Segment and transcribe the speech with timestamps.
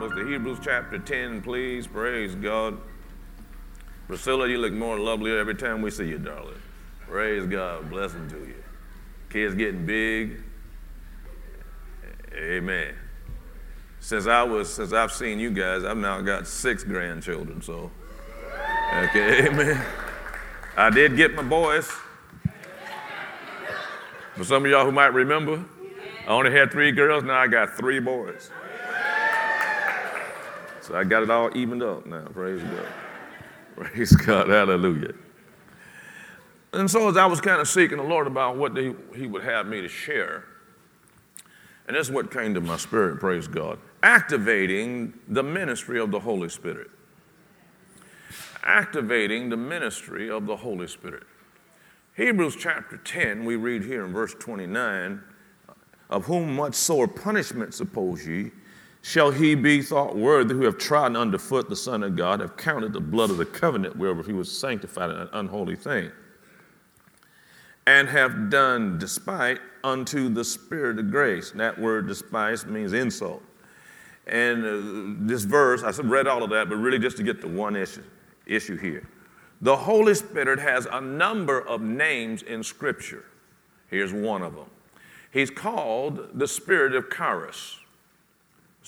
[0.00, 1.86] Bibles to Hebrews chapter 10, please.
[1.86, 2.78] Praise God.
[4.08, 6.54] Priscilla, you look more lovely every time we see you, darling.
[7.06, 7.90] Praise God.
[7.90, 8.54] Blessing to you.
[9.28, 10.42] Kids getting big.
[12.34, 12.94] Amen.
[13.98, 17.60] Since I was, since I've seen you guys, I've now got six grandchildren.
[17.60, 17.90] So,
[18.94, 19.84] okay, amen.
[20.78, 21.92] I did get my boys.
[24.34, 25.62] For some of y'all who might remember,
[26.26, 27.22] I only had three girls.
[27.22, 28.50] Now I got three boys.
[30.90, 32.24] So I got it all evened up now.
[32.32, 32.86] Praise God.
[33.76, 34.48] Praise God.
[34.48, 35.14] Hallelujah.
[36.72, 39.44] And so as I was kind of seeking the Lord about what he, he would
[39.44, 40.46] have me to share,
[41.86, 43.78] and this is what came to my spirit, praise God.
[44.02, 46.90] Activating the ministry of the Holy Spirit.
[48.64, 51.22] Activating the ministry of the Holy Spirit.
[52.16, 55.22] Hebrews chapter 10, we read here in verse 29
[56.08, 58.50] of whom much sore punishment suppose ye,
[59.02, 62.92] shall he be thought worthy who have trodden underfoot the Son of God, have counted
[62.92, 66.10] the blood of the covenant wherever he was sanctified an unholy thing,
[67.86, 71.52] and have done despite unto the Spirit of grace.
[71.52, 73.42] And that word despise means insult.
[74.26, 77.48] And uh, this verse, I read all of that, but really just to get to
[77.48, 78.04] one issue,
[78.46, 79.08] issue here.
[79.62, 83.24] The Holy Spirit has a number of names in Scripture.
[83.88, 84.70] Here's one of them.
[85.32, 87.79] He's called the Spirit of Charis.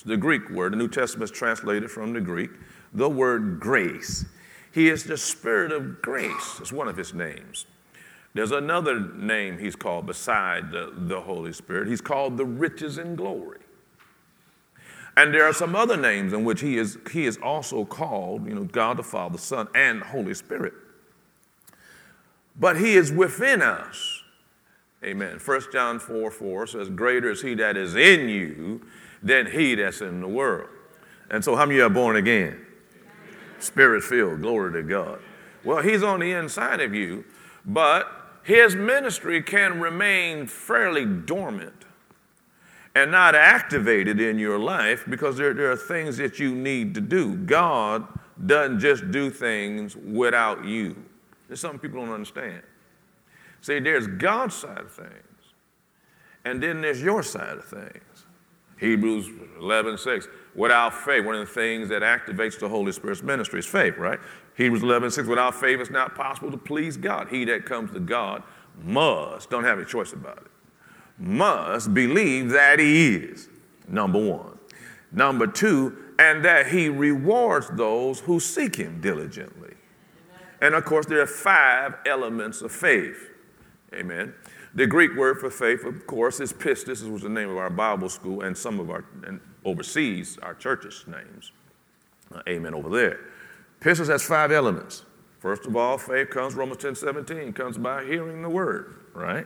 [0.03, 0.73] It's the Greek word.
[0.73, 2.51] The New Testament is translated from the Greek.
[2.93, 4.25] The word grace.
[4.73, 6.57] He is the Spirit of grace.
[6.59, 7.65] It's one of his names.
[8.33, 11.87] There's another name he's called beside the, the Holy Spirit.
[11.87, 13.59] He's called the riches and glory.
[15.15, 18.55] And there are some other names in which he is, he is also called, you
[18.55, 20.73] know, God the Father, Son, and Holy Spirit.
[22.59, 24.21] But he is within us.
[25.01, 25.39] Amen.
[25.39, 28.81] 1 John 4 4 says, Greater is he that is in you
[29.23, 30.69] than he that's in the world.
[31.31, 32.65] And so, how many of you are born again?
[33.59, 34.41] Spirit filled.
[34.41, 35.19] Glory to God.
[35.63, 37.23] Well, he's on the inside of you,
[37.65, 38.07] but
[38.43, 41.85] his ministry can remain fairly dormant
[42.93, 47.01] and not activated in your life because there, there are things that you need to
[47.01, 47.35] do.
[47.35, 48.05] God
[48.45, 50.95] doesn't just do things without you.
[51.47, 52.61] There's something people don't understand.
[53.61, 55.53] See, there's God's side of things,
[56.43, 58.03] and then there's your side of things.
[58.79, 59.29] Hebrews
[59.59, 60.27] 11, 6.
[60.55, 64.19] Without faith, one of the things that activates the Holy Spirit's ministry is faith, right?
[64.55, 65.27] Hebrews 11, 6.
[65.27, 67.27] Without faith, it's not possible to please God.
[67.29, 68.43] He that comes to God
[68.81, 70.47] must, don't have a choice about it,
[71.17, 73.49] must believe that He is,
[73.87, 74.57] number one.
[75.11, 79.75] Number two, and that He rewards those who seek Him diligently.
[80.61, 83.29] And of course, there are five elements of faith.
[83.93, 84.33] Amen.
[84.75, 86.85] The Greek word for faith, of course, is pistis.
[86.85, 90.55] This was the name of our Bible school and some of our, and overseas, our
[90.55, 91.51] church's names.
[92.33, 93.19] Uh, amen over there.
[93.81, 95.03] Pistis has five elements.
[95.39, 99.45] First of all, faith comes, Romans 10 17, comes by hearing the word, right?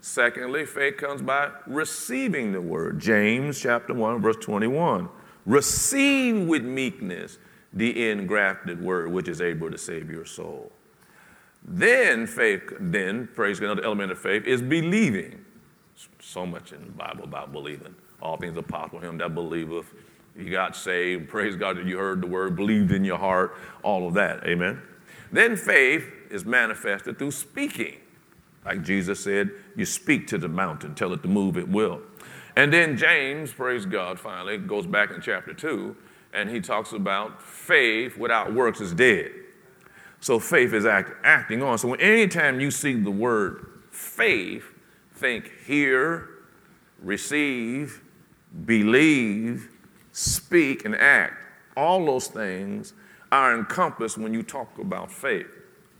[0.00, 2.98] Secondly, faith comes by receiving the word.
[2.98, 5.08] James chapter 1, verse 21.
[5.44, 7.38] Receive with meekness
[7.72, 10.72] the engrafted word, which is able to save your soul.
[11.68, 15.44] Then faith, then, praise God, another element of faith is believing.
[16.20, 17.94] So much in the Bible about believing.
[18.22, 19.92] All things are possible him that believeth.
[20.36, 21.28] You got saved.
[21.28, 24.46] Praise God that you heard the word, believed in your heart, all of that.
[24.46, 24.80] Amen.
[25.32, 27.96] Then faith is manifested through speaking.
[28.64, 32.00] Like Jesus said, you speak to the mountain, tell it to move, it will.
[32.54, 35.96] And then James, praise God, finally goes back in chapter 2,
[36.32, 39.30] and he talks about faith without works is dead.
[40.26, 41.78] So faith is act, acting on.
[41.78, 44.64] So anytime you see the word faith,
[45.14, 46.28] think hear,
[47.00, 48.02] receive,
[48.64, 49.68] believe,
[50.10, 51.34] speak, and act.
[51.76, 52.92] All those things
[53.30, 55.46] are encompassed when you talk about faith.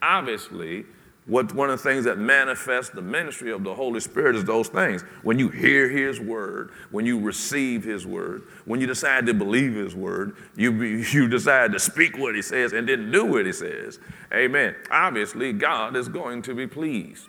[0.02, 0.86] Obviously,
[1.26, 4.68] what, one of the things that manifests the ministry of the Holy Spirit is those
[4.68, 5.02] things.
[5.22, 9.74] When you hear His word, when you receive His word, when you decide to believe
[9.74, 13.52] His word, you, you decide to speak what He says and then do what He
[13.52, 13.98] says.
[14.32, 14.76] Amen.
[14.90, 17.26] Obviously, God is going to be pleased.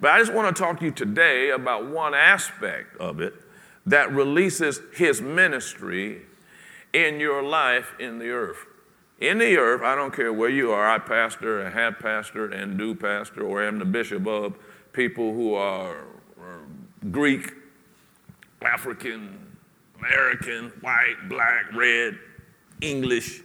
[0.00, 3.34] But I just want to talk to you today about one aspect of it
[3.84, 6.22] that releases His ministry
[6.92, 8.66] in your life in the earth.
[9.22, 12.76] In the earth, I don't care where you are, I pastor and have pastored and
[12.76, 14.58] do pastor or am the bishop of
[14.92, 16.00] people who are
[16.40, 16.58] uh,
[17.12, 17.52] Greek,
[18.62, 19.56] African,
[19.96, 22.18] American, white, black, red,
[22.80, 23.42] English,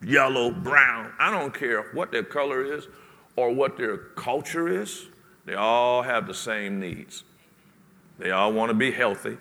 [0.00, 1.12] yellow, brown.
[1.18, 2.86] I don't care what their color is
[3.34, 5.06] or what their culture is.
[5.44, 7.24] They all have the same needs.
[8.20, 9.38] They all want to be healthy.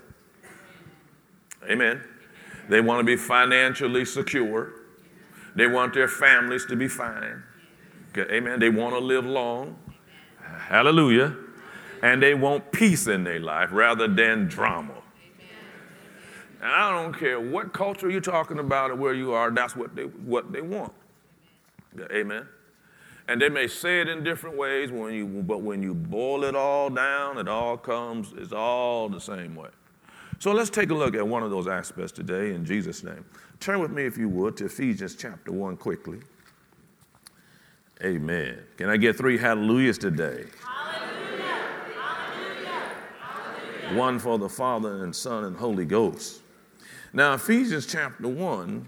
[1.69, 2.01] Amen.
[2.69, 4.78] They want to be financially secure.
[5.55, 7.43] They want their families to be fine.
[8.11, 8.59] Okay, amen.
[8.59, 9.77] They want to live long.
[10.41, 11.35] Hallelujah.
[12.01, 14.95] And they want peace in their life rather than drama.
[16.61, 19.95] And I don't care what culture you're talking about or where you are, that's what
[19.95, 20.93] they, what they want.
[22.11, 22.47] Amen.
[23.27, 26.55] And they may say it in different ways, when you, but when you boil it
[26.55, 29.69] all down, it all comes, it's all the same way.
[30.39, 33.25] So let's take a look at one of those aspects today in Jesus' name.
[33.59, 36.19] Turn with me, if you would, to Ephesians chapter 1 quickly.
[38.01, 38.57] Amen.
[38.77, 40.45] Can I get three hallelujahs today?
[40.63, 41.45] Hallelujah.
[41.97, 42.81] Hallelujah.
[43.19, 43.99] Hallelujah.
[43.99, 46.41] One for the Father and Son and Holy Ghost.
[47.11, 48.87] Now, Ephesians chapter 1,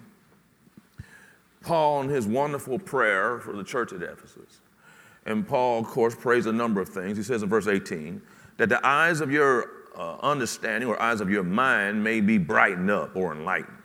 [1.64, 4.62] Paul in his wonderful prayer for the church at Ephesus.
[5.26, 7.18] And Paul, of course, prays a number of things.
[7.18, 8.22] He says in verse 18
[8.56, 12.90] that the eyes of your uh, understanding or eyes of your mind may be brightened
[12.90, 13.78] up or enlightened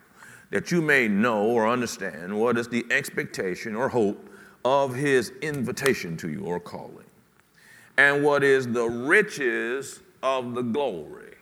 [0.51, 4.31] that you may know or understand what is the expectation or hope
[4.65, 7.05] of his invitation to you or calling,
[7.97, 11.35] and what is the riches of the glory.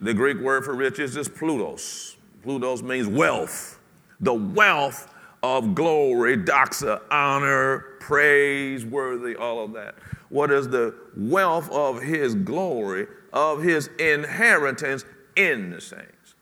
[0.00, 2.16] The Greek word for riches is plutos.
[2.44, 3.78] Plutos means wealth,
[4.20, 5.12] the wealth
[5.42, 9.94] of glory, doxa, honor, praise, worthy, all of that.
[10.28, 15.04] What is the wealth of his glory, of his inheritance
[15.36, 16.34] in the saints?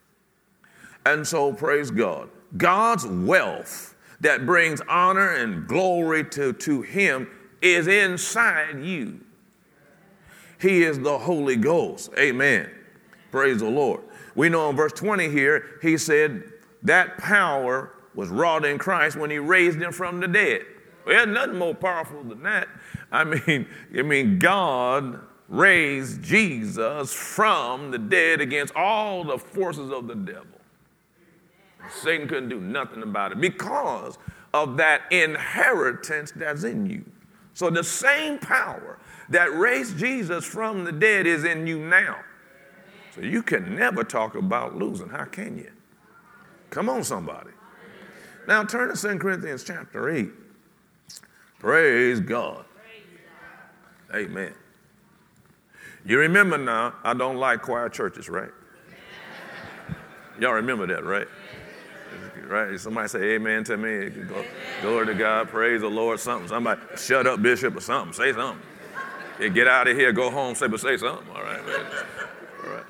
[1.07, 2.29] And so, praise God.
[2.57, 7.29] God's wealth that brings honor and glory to, to Him
[7.63, 9.21] is inside you.
[10.61, 12.11] He is the Holy Ghost.
[12.19, 12.71] Amen.
[13.31, 14.03] Praise the Lord.
[14.35, 16.43] We know in verse 20 here, he said
[16.83, 20.63] that power was wrought in Christ when he raised him from the dead.
[21.07, 22.69] Well, nothing more powerful than that.
[23.11, 23.67] I mean,
[23.97, 25.21] I mean, God
[25.51, 30.47] raised Jesus from the dead against all the forces of the devil.
[32.03, 34.17] Satan couldn't do nothing about it because
[34.55, 37.05] of that inheritance that's in you.
[37.53, 38.99] So the same power
[39.29, 42.19] that raised Jesus from the dead is in you now.
[43.15, 45.09] So you can never talk about losing.
[45.09, 45.73] How can you?
[46.71, 47.51] Come on, somebody.
[48.47, 50.29] Now turn to 2 Corinthians chapter 8.
[51.59, 52.65] Praise God.
[54.15, 54.55] Amen.
[56.05, 58.51] You remember now, I don't like choir churches, right?
[60.39, 61.27] Y'all remember that, right?
[62.47, 62.81] right?
[62.81, 64.09] Somebody say amen to me.
[64.09, 64.45] Go,
[64.83, 66.49] glory to God, praise the Lord, something.
[66.49, 68.13] Somebody, shut up, bishop, or something.
[68.13, 68.63] Say something.
[69.39, 71.27] Yeah, get out of here, go home, say, but say something.
[71.35, 72.85] All right, All right.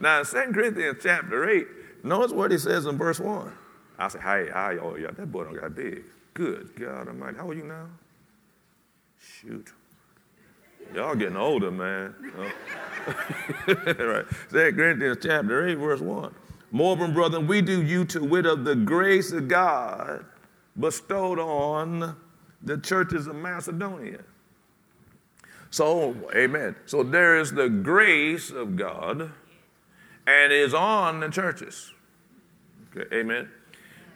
[0.00, 1.66] Now, in 2 Corinthians chapter 8,
[2.04, 3.52] notice what he says in verse 1.
[3.98, 6.04] I say, hi, hi, oh, yeah, that boy don't got big.
[6.32, 7.36] Good God Almighty.
[7.36, 7.86] How are you now?
[9.20, 9.72] Shoot.
[10.92, 12.14] Y'all getting older, man.
[12.36, 12.52] Oh.
[13.66, 14.24] right.
[14.50, 16.34] 2 Corinthians chapter 8, verse 1.
[16.70, 20.24] Moreover, brethren, we do you to wit of the grace of God
[20.78, 22.16] bestowed on
[22.62, 24.20] the churches of Macedonia.
[25.70, 26.76] So, amen.
[26.86, 29.32] So there is the grace of God
[30.26, 31.92] and is on the churches.
[32.96, 33.48] Okay, amen.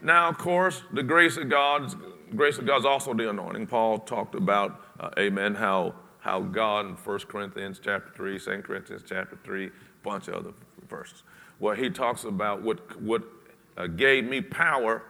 [0.03, 1.95] Now, of course, the grace of God,
[2.37, 3.67] grace of God is also the anointing.
[3.67, 5.95] Paul talked about, uh, amen, how,
[6.29, 9.71] how God in 1 Corinthians chapter 3, 2 Corinthians chapter 3, a
[10.03, 10.53] bunch of other
[10.87, 11.23] verses
[11.59, 13.23] where he talks about what, what
[13.79, 15.03] uh, gave me power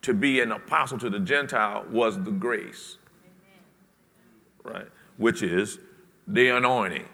[0.00, 2.96] to be an apostle to the Gentile was the grace,
[4.64, 4.88] right?
[5.18, 5.78] Which is
[6.26, 7.04] the anointing.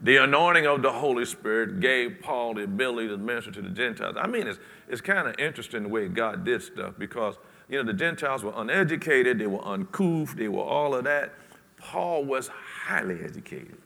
[0.00, 4.16] The anointing of the Holy Spirit gave Paul the ability to minister to the Gentiles.
[4.16, 7.38] I mean, it's, it's kind of interesting the way God did stuff because,
[7.68, 11.34] you know, the Gentiles were uneducated, they were uncouth, they were all of that.
[11.82, 13.76] Paul was highly educated.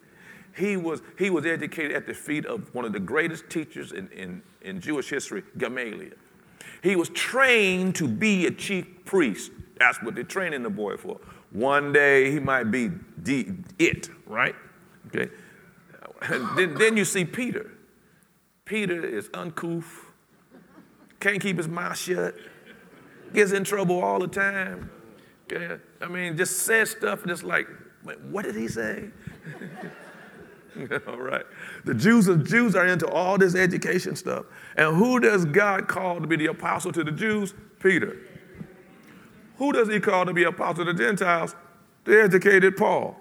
[0.56, 4.08] He was, he was educated at the feet of one of the greatest teachers in,
[4.08, 6.12] in, in Jewish history, Gamaliel.
[6.82, 9.50] He was trained to be a chief priest.
[9.78, 11.18] That's what they're training the boy for.
[11.50, 13.48] One day he might be the,
[13.78, 14.54] it, right?
[15.08, 15.30] Okay.
[16.56, 17.70] then, then you see Peter.
[18.64, 20.06] Peter is uncouth,
[21.20, 22.34] can't keep his mouth shut,
[23.32, 24.90] gets in trouble all the time.
[25.52, 27.68] I mean, just says stuff and it's like,
[28.30, 29.10] what did he say?
[31.06, 31.44] all right.
[31.84, 34.46] The Jews of Jews are into all this education stuff.
[34.76, 37.54] And who does God call to be the apostle to the Jews?
[37.80, 38.16] Peter.
[39.56, 41.54] Who does he call to be apostle to the Gentiles?
[42.04, 43.16] The educated Paul.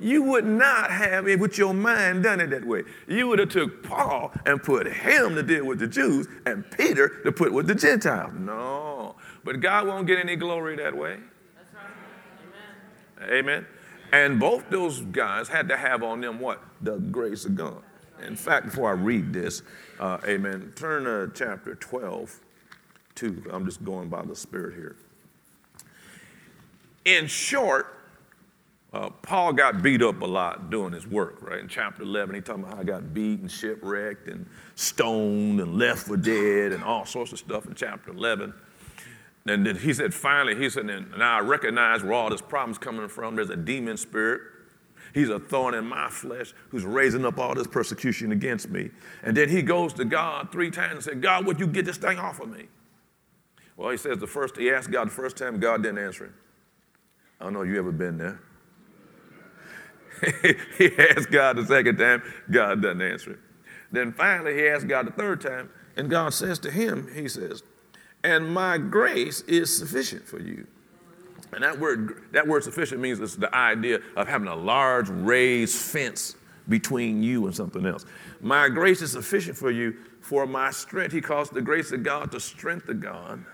[0.00, 2.82] You would not have it with your mind done it that way.
[3.06, 7.20] You would have took Paul and put him to deal with the Jews and Peter
[7.22, 8.32] to put with the Gentiles.
[8.36, 8.93] No.
[9.44, 11.18] But God won't get any glory that way.
[11.56, 13.22] That's right.
[13.22, 13.38] Amen.
[13.38, 13.66] Amen.
[14.12, 16.62] And both those guys had to have on them what?
[16.80, 17.82] The grace of God.
[18.26, 19.62] In fact, before I read this,
[20.00, 22.40] uh, amen, turn to chapter 12,
[23.16, 23.44] 2.
[23.52, 24.96] I'm just going by the Spirit here.
[27.04, 27.94] In short,
[28.92, 31.58] uh, Paul got beat up a lot doing his work, right?
[31.58, 34.46] In chapter 11, he talking about how he got beat and shipwrecked and
[34.76, 38.54] stoned and left for dead and all sorts of stuff in chapter 11.
[39.46, 43.08] And then he said, finally, he said, now I recognize where all this problem's coming
[43.08, 43.36] from.
[43.36, 44.40] There's a demon spirit.
[45.12, 48.90] He's a thorn in my flesh who's raising up all this persecution against me.
[49.22, 51.98] And then he goes to God three times and said, God, would you get this
[51.98, 52.64] thing off of me?
[53.76, 56.34] Well, he says the first, he asked God the first time, God didn't answer him.
[57.40, 58.40] I don't know if you ever been there.
[60.78, 63.42] he asked God the second time, God doesn't answer him.
[63.92, 67.62] Then finally, he asked God the third time, and God says to him, He says,
[68.24, 70.66] And my grace is sufficient for you.
[71.52, 75.76] And that word, that word sufficient means it's the idea of having a large raised
[75.76, 76.34] fence
[76.68, 78.06] between you and something else.
[78.40, 82.32] My grace is sufficient for you, for my strength, he calls the grace of God
[82.32, 83.44] the strength of God,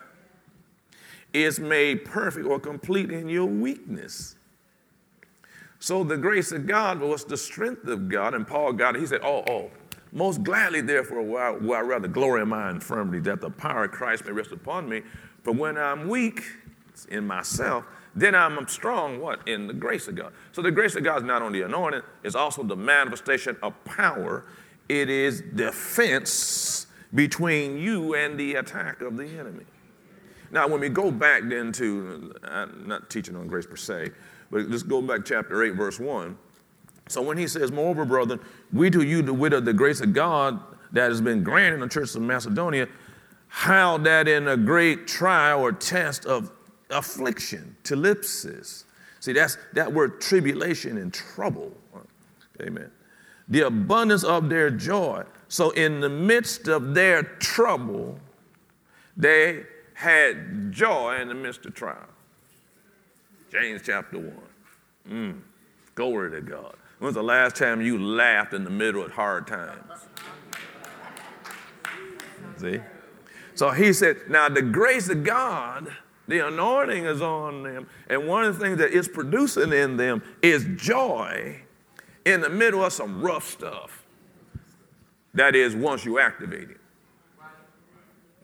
[1.32, 4.36] is made perfect or complete in your weakness.
[5.80, 9.00] So the grace of God was the strength of God, and Paul got it.
[9.00, 9.70] He said, Oh, oh,
[10.12, 14.24] most gladly, therefore, will I, rather glory in my infirmity, that the power of Christ
[14.24, 15.02] may rest upon me.
[15.42, 16.42] For when I'm weak
[17.08, 19.46] in myself, then I'm strong, what?
[19.48, 20.32] In the grace of God.
[20.52, 24.44] So the grace of God is not only anointing, it's also the manifestation of power.
[24.88, 29.64] It is defense between you and the attack of the enemy.
[30.50, 34.10] Now, when we go back then to, I'm not teaching on grace per se,
[34.50, 36.36] but let's go back chapter 8, verse 1.
[37.10, 38.40] So when he says, Moreover, brethren,
[38.72, 40.60] we to you the wit of the grace of God
[40.92, 42.88] that has been granted in the church of Macedonia,
[43.48, 46.52] how that in a great trial or test of
[46.88, 48.84] affliction, thlipsis.
[49.20, 51.72] See, that's that word tribulation and trouble.
[52.60, 52.90] Amen.
[53.48, 55.24] The abundance of their joy.
[55.48, 58.18] So in the midst of their trouble,
[59.16, 59.64] they
[59.94, 61.96] had joy in the midst of trial.
[63.50, 64.32] James chapter 1.
[65.10, 65.40] Mm.
[65.94, 66.76] Glory to God.
[67.00, 70.06] When's the last time you laughed in the middle of hard times?
[72.58, 72.78] See?
[73.54, 75.88] So he said, now the grace of God,
[76.28, 77.88] the anointing is on them.
[78.08, 81.62] And one of the things that it's producing in them is joy
[82.26, 84.04] in the middle of some rough stuff.
[85.32, 86.80] That is, once you activate it.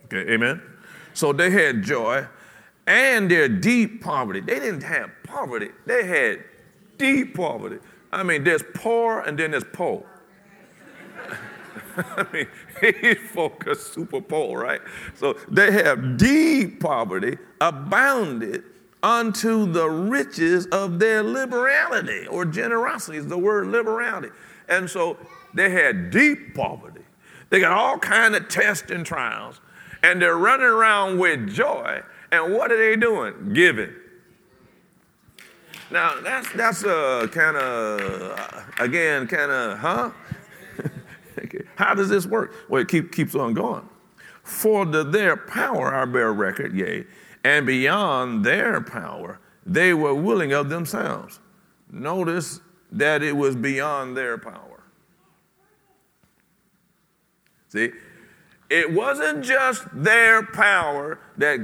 [0.06, 0.62] Okay, amen?
[1.12, 2.26] So they had joy
[2.86, 4.40] and their deep poverty.
[4.40, 6.44] They didn't have poverty, they had
[6.96, 7.80] deep poverty.
[8.16, 10.04] I mean, there's poor and then there's poor.
[11.96, 12.46] I mean,
[12.80, 14.80] he's focused super poor, right?
[15.14, 18.64] So they have deep poverty, abounded
[19.02, 24.30] unto the riches of their liberality or generosity is the word liberality.
[24.68, 25.18] And so
[25.52, 27.02] they had deep poverty.
[27.50, 29.60] They got all kind of tests and trials,
[30.02, 33.52] and they're running around with joy and what are they doing?
[33.52, 33.90] Giving.
[35.90, 40.10] Now, that's, that's a kind of, again, kind of, huh?
[41.76, 42.54] How does this work?
[42.68, 43.88] Well, it keep, keeps on going.
[44.42, 47.04] For the, their power I bear record, yea,
[47.44, 51.38] and beyond their power, they were willing of themselves.
[51.90, 54.82] Notice that it was beyond their power.
[57.68, 57.90] See,
[58.70, 61.60] it wasn't just their power that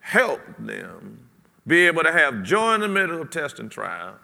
[0.00, 1.21] helped them
[1.66, 4.14] be able to have joy in the middle of test and trial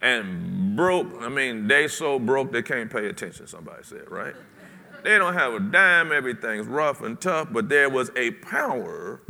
[0.00, 4.34] and broke, I mean, they so broke they can't pay attention, somebody said, right?
[5.02, 9.20] They don't have a dime, everything's rough and tough, but there was a power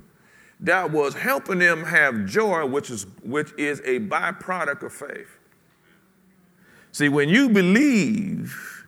[0.61, 5.39] that was helping them have joy, which is, which is a byproduct of faith.
[6.93, 8.87] See, when you believe,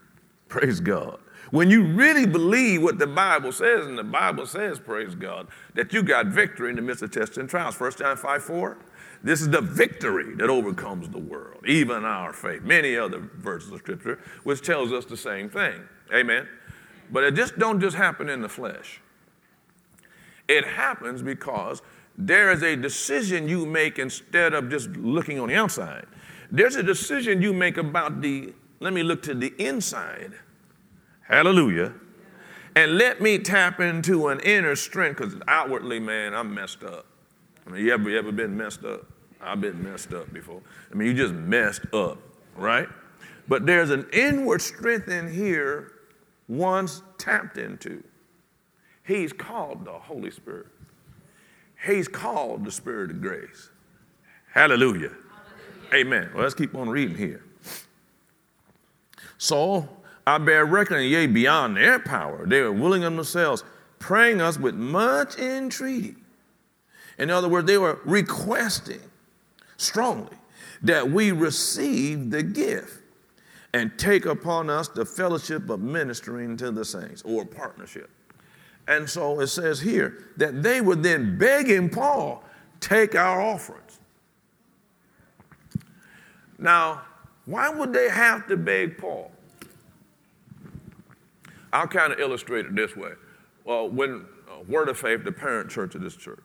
[0.48, 1.20] praise God,
[1.50, 5.92] when you really believe what the Bible says, and the Bible says, praise God, that
[5.92, 7.78] you got victory in the midst of tests and trials.
[7.78, 8.78] 1 John 5 4.
[9.22, 12.62] This is the victory that overcomes the world, even our faith.
[12.62, 15.80] Many other verses of Scripture, which tells us the same thing.
[16.14, 16.48] Amen.
[17.10, 19.00] But it just don't just happen in the flesh.
[20.46, 21.82] It happens because
[22.16, 26.06] there is a decision you make instead of just looking on the outside.
[26.50, 30.32] There's a decision you make about the, let me look to the inside
[31.28, 31.92] Hallelujah.
[32.74, 37.06] and let me tap into an inner strength because outwardly, man, I'm messed up.
[37.66, 39.06] I mean, you ever, you ever been messed up?
[39.40, 40.62] I've been messed up before.
[40.90, 42.18] I mean, you just messed up,
[42.56, 42.88] right?
[43.46, 45.92] But there's an inward strength in here
[46.48, 48.02] once tapped into.
[49.06, 50.66] He's called the Holy Spirit.
[51.86, 53.70] He's called the Spirit of grace.
[54.52, 55.10] Hallelujah.
[55.90, 55.94] Hallelujah.
[55.94, 56.30] Amen.
[56.34, 57.44] Well, let's keep on reading here.
[59.36, 59.88] So
[60.28, 62.46] I bear reckoning, yea, beyond their power.
[62.46, 63.64] They were willing of themselves,
[63.98, 66.16] praying us with much entreaty.
[67.18, 69.00] In other words, they were requesting
[69.78, 70.36] strongly
[70.82, 73.00] that we receive the gift
[73.72, 78.10] and take upon us the fellowship of ministering to the saints or partnership.
[78.86, 82.44] And so it says here that they were then begging Paul,
[82.80, 83.98] take our offerings.
[86.58, 87.00] Now,
[87.46, 89.32] why would they have to beg Paul?
[91.72, 93.12] I'll kind of illustrate it this way.
[93.64, 96.44] Well, when uh, Word of Faith, the parent church of this church,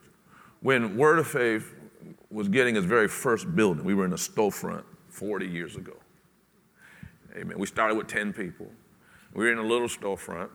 [0.60, 1.74] when Word of Faith
[2.30, 5.94] was getting its very first building, we were in a storefront 40 years ago.
[7.36, 7.58] Amen.
[7.58, 8.66] We started with 10 people.
[9.32, 10.50] We were in a little storefront.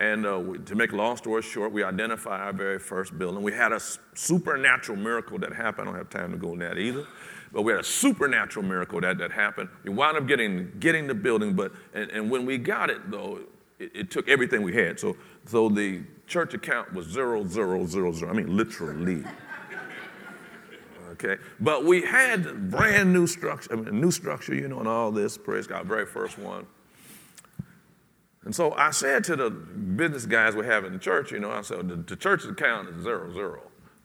[0.00, 3.42] And uh, we, to make a long story short, we identified our very first building.
[3.42, 3.80] We had a
[4.14, 5.88] supernatural miracle that happened.
[5.88, 7.06] I don't have time to go into that either.
[7.52, 9.68] But we had a supernatural miracle that, that happened.
[9.84, 13.40] We wound up getting, getting the building, but and, and when we got it, though,
[13.82, 14.98] it, it, took everything we had.
[14.98, 18.30] So, so the church account was zero, zero, zero, zero.
[18.30, 19.24] I mean, literally.
[21.12, 25.12] Okay, but we had brand new structure, I mean, new structure, you know, and all
[25.12, 25.36] this.
[25.36, 26.66] Praise God, very first one.
[28.44, 31.50] And so I said to the business guys we have in the church, you know,
[31.50, 33.60] I said the, the church's account is zero, zero.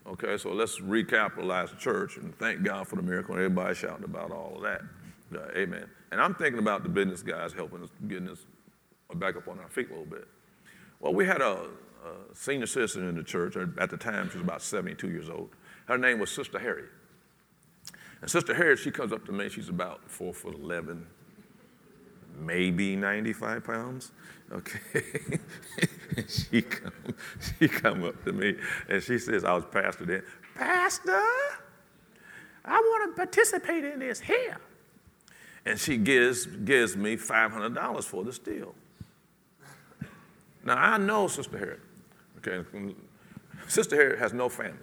[0.06, 3.36] Okay, so let's recapitalize the church and thank God for the miracle.
[3.36, 4.82] And everybody shouting about all of that.
[5.36, 5.86] Uh, amen.
[6.12, 8.46] And I'm thinking about the business guys helping us, getting us
[9.16, 10.28] back up on our feet a little bit.
[11.00, 13.56] Well, we had a, a senior citizen in the church.
[13.78, 15.50] At the time, she was about 72 years old.
[15.86, 16.90] Her name was Sister Harriet.
[18.22, 19.50] And Sister Harriet, she comes up to me.
[19.50, 21.06] She's about four foot 11,
[22.40, 24.12] maybe 95 pounds.
[24.52, 24.80] Okay.
[26.28, 26.94] she come,
[27.60, 28.56] she come up to me
[28.90, 30.24] and she says, I was pastor then.
[30.56, 31.22] Pastor,
[32.66, 34.58] I want to participate in this here.
[35.66, 38.74] And she gives, gives me $500 for this deal.
[40.68, 41.80] Now, I know Sister Harriet.
[42.40, 42.68] Okay.
[43.70, 44.76] Sister Harriet has no family.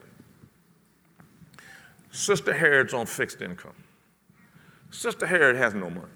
[2.10, 3.74] Sister Harriet's on fixed income.
[4.90, 6.08] Sister Harriet has no money.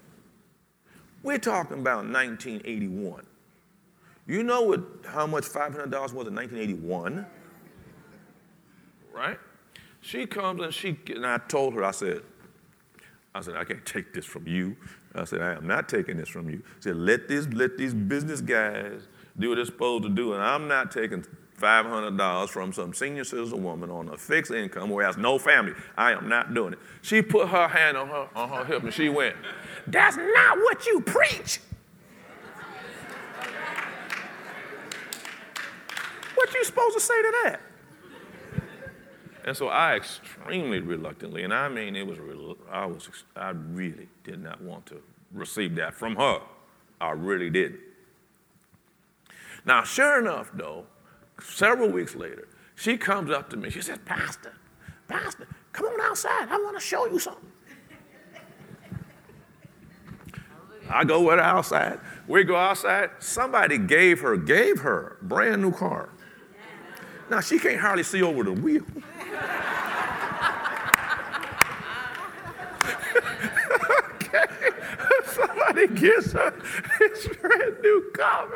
[1.23, 3.27] We're talking about 1981.
[4.27, 7.27] You know what, how much $500 was in 1981?
[9.13, 9.39] Right?
[10.01, 12.23] She comes and she, and I told her, I said,
[13.35, 14.77] I said, I can't take this from you.
[15.15, 16.63] I said, I am not taking this from you.
[16.79, 19.03] I said, let, this, let these business guys
[19.39, 21.25] do what they're supposed to do, and I'm not taking
[21.59, 25.73] $500 from some senior citizen woman on a fixed income who has no family.
[25.97, 26.79] I am not doing it.
[27.03, 29.35] She put her hand on her, on her hip and she went,
[29.87, 31.61] That's not what you preach.
[36.35, 37.61] What you supposed to say to that?
[39.45, 42.19] And so I extremely reluctantly, and I mean it was,
[42.71, 45.01] I was, I really did not want to
[45.33, 46.41] receive that from her.
[47.01, 47.81] I really didn't.
[49.69, 50.87] Now, sure enough, though,
[51.43, 53.69] several weeks later, she comes up to me.
[53.69, 54.55] She says, Pastor,
[55.09, 56.49] Pastor, come on outside.
[56.49, 57.53] I want to show you something.
[60.89, 62.01] I go with her outside.
[62.27, 63.11] We go outside.
[63.19, 66.09] Somebody gave her, gave her brand new car.
[67.29, 68.87] Now she can't hardly see over the wheel.
[75.59, 76.55] Somebody gets her
[76.99, 78.49] this brand new car.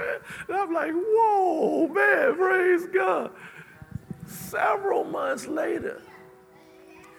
[0.48, 3.30] And I'm like, whoa, man, praise God.
[4.26, 6.00] Several months later,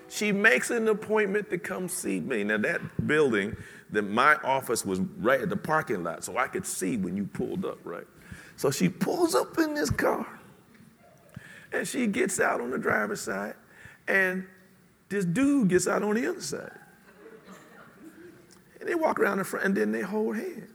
[0.10, 2.44] she makes an appointment to come see me.
[2.44, 3.56] Now that building,
[3.92, 7.26] that my office was right at the parking lot, so I could see when you
[7.26, 8.08] pulled up, right?
[8.56, 10.28] So she pulls up in this car.
[11.72, 13.56] And she gets out on the driver's side,
[14.08, 14.46] and
[15.10, 16.72] this dude gets out on the other side.
[18.84, 20.70] And they walk around in front, and then they hold hands.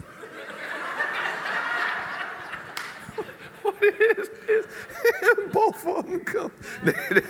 [3.62, 4.66] what is, is
[5.52, 6.50] both of them come.
[6.84, 7.22] They, they,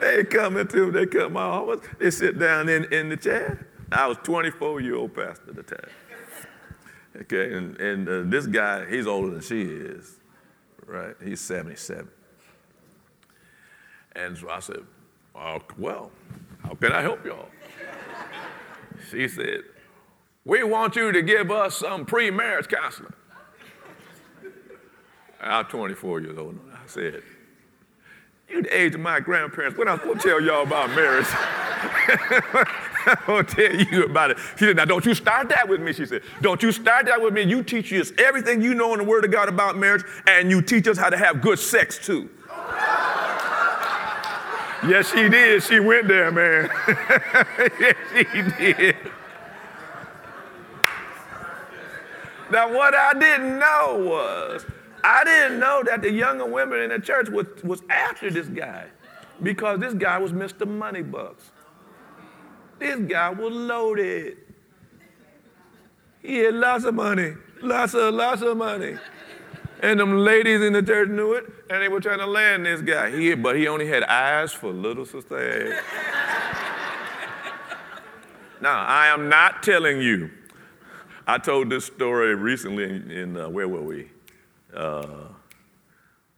[0.00, 3.66] they come into, they come my office, they sit down in, in the chair.
[3.90, 5.90] I was 24 year old pastor at the time.
[7.22, 10.18] Okay, and, and uh, this guy, he's older than she is
[10.88, 11.14] right?
[11.22, 12.08] He's 77.
[14.16, 14.80] And so I said,
[15.34, 16.10] oh, Well,
[16.64, 17.48] how can I help y'all?
[19.10, 19.60] She said,
[20.44, 23.12] We want you to give us some pre marriage counseling.
[25.40, 26.58] I'm 24 years old.
[26.72, 27.22] I said,
[28.48, 29.76] you the age of my grandparents.
[29.76, 31.26] What I'm going to tell y'all about marriage?
[33.06, 34.38] I'm going to tell you about it.
[34.56, 36.22] She said, now don't you start that with me, she said.
[36.40, 37.42] Don't you start that with me.
[37.42, 40.62] You teach us everything you know in the Word of God about marriage, and you
[40.62, 42.30] teach us how to have good sex too.
[44.86, 45.62] Yes, she did.
[45.62, 46.70] She went there, man.
[47.80, 48.96] yes, she did.
[52.50, 54.64] Now, what I didn't know was,
[55.04, 58.86] I didn't know that the younger women in the church was, was after this guy
[59.42, 60.66] because this guy was Mr.
[60.66, 61.50] Moneybucks.
[62.78, 64.38] This guy was loaded.
[66.22, 68.96] He had lots of money, lots of, lots of money.
[69.80, 72.80] And them ladies in the church knew it, and they were trying to land this
[72.80, 73.10] guy.
[73.10, 75.80] He, but he only had eyes for little sister.
[78.60, 80.30] now, I am not telling you
[81.28, 84.08] I told this story recently in, in uh, where were we?
[84.74, 85.26] Uh,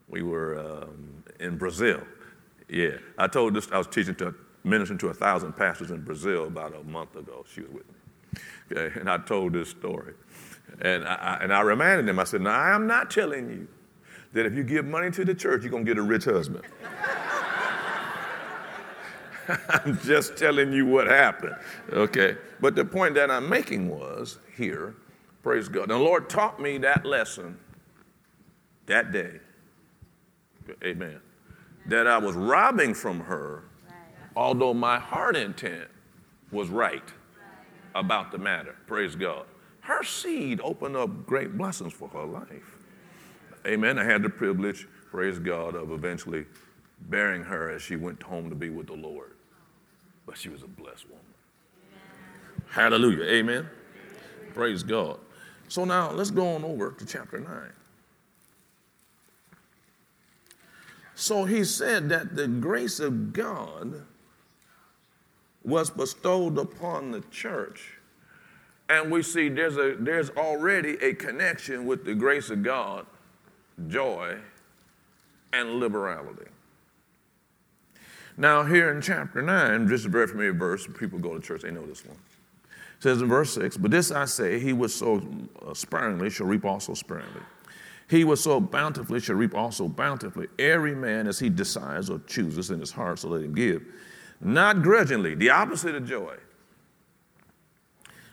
[0.09, 2.03] we were um, in Brazil.
[2.68, 3.70] Yeah, I told this.
[3.70, 7.44] I was teaching to ministering to a thousand pastors in Brazil about a month ago.
[7.55, 8.40] She was with me,
[8.72, 10.14] okay, and I told this story,
[10.81, 12.19] and I, and I reminded them.
[12.19, 13.69] I said, "Now I am not telling you
[14.33, 16.64] that if you give money to the church, you're gonna get a rich husband."
[19.69, 21.57] I'm just telling you what happened.
[21.93, 22.37] Okay.
[22.61, 24.95] But the point that I'm making was here,
[25.43, 25.88] praise God.
[25.88, 27.59] The Lord taught me that lesson
[28.87, 29.40] that day.
[30.85, 31.21] Amen.
[31.87, 33.64] That I was robbing from her,
[34.37, 35.88] although my heart intent
[36.53, 37.12] was right
[37.95, 38.77] about the matter.
[38.87, 39.47] Praise God.
[39.81, 42.77] Her seed opened up great blessings for her life.
[43.66, 43.99] Amen.
[43.99, 46.47] I had the privilege, praise God, of eventually
[47.09, 49.33] bearing her as she went home to be with the Lord.
[50.27, 51.25] But she was a blessed woman.
[52.69, 53.25] Hallelujah.
[53.25, 53.69] Amen.
[54.55, 55.19] Praise God.
[55.69, 57.49] So now let's go on over to chapter 9.
[61.14, 64.07] So he said that the grace of God
[65.62, 68.00] was bestowed upon the church.
[68.90, 73.07] And we see there's, a, there's already a connection with the grace of God,
[73.87, 74.37] joy,
[75.53, 76.48] and liberality.
[78.37, 80.88] Now, here in chapter 9, this is a very familiar verse.
[80.98, 82.16] People go to church, they know this one.
[82.96, 85.22] It says in verse 6, But this I say, he was so
[85.64, 87.42] uh, sparingly shall reap also sparingly.
[88.09, 90.48] He was so bountifully shall reap also bountifully.
[90.59, 93.85] Every man as he desires or chooses in his heart, so let him give.
[94.40, 96.35] Not grudgingly, the opposite of joy.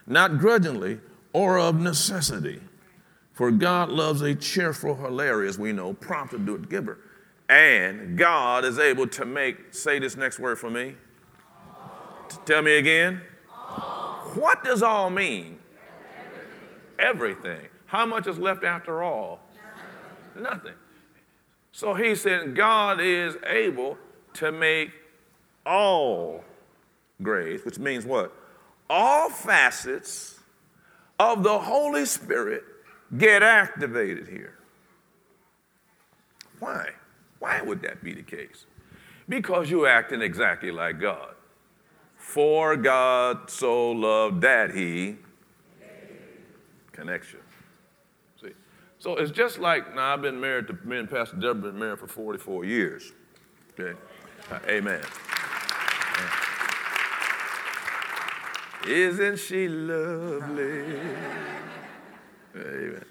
[0.08, 1.00] Not grudgingly
[1.32, 2.60] or of necessity.
[3.34, 6.98] For God loves a cheerful, hilarious, we know, prompt to do it giver.
[7.48, 10.96] And God is able to make, say this next word for me.
[12.44, 13.20] Tell me again.
[14.34, 15.58] What does all mean?
[16.98, 17.60] Everything.
[17.86, 19.40] How much is left after all?
[20.38, 20.74] Nothing.
[21.72, 23.96] So he said, God is able
[24.34, 24.90] to make
[25.64, 26.44] all
[27.22, 28.34] grace, which means what?
[28.90, 30.40] All facets
[31.18, 32.64] of the Holy Spirit
[33.16, 34.58] get activated here.
[36.60, 36.90] Why?
[37.38, 38.66] Why would that be the case?
[39.28, 41.34] Because you're acting exactly like God.
[42.16, 45.16] For God so loved that he
[46.92, 47.38] connection.
[48.42, 48.52] See?
[48.98, 52.00] So it's just like now I've been married to me and Pastor Deborah been married
[52.00, 53.12] for 44 years.
[53.78, 53.96] Okay?
[54.50, 55.02] Uh, amen.
[58.88, 60.98] Isn't she lovely?
[62.56, 63.04] Amen.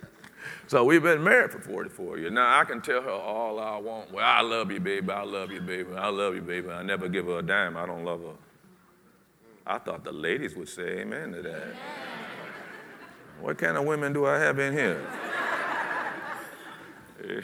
[0.66, 2.32] So we've been married for 44 years.
[2.32, 4.12] Now I can tell her all I want.
[4.12, 5.12] Well, I love you, baby.
[5.12, 5.94] I love you, baby.
[5.96, 6.70] I love you, baby.
[6.72, 7.78] I never give her a dime.
[7.78, 8.34] I don't love her.
[9.68, 11.68] I thought the ladies would say amen to that.
[13.40, 15.08] What kind of women do I have in here?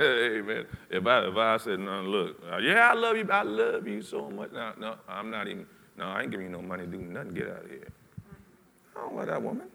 [0.00, 0.66] amen.
[0.90, 4.02] If I if I said no, look, uh, yeah, I love you, I love you
[4.02, 4.50] so much.
[4.50, 5.66] No, no, I'm not even.
[5.98, 7.34] No, I ain't giving you no money to do nothing.
[7.34, 7.88] Get out of here.
[8.96, 9.66] I don't love that woman.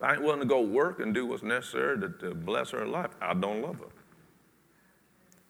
[0.00, 3.10] I ain't willing to go work and do what's necessary to, to bless her life,
[3.20, 3.86] I don't love her.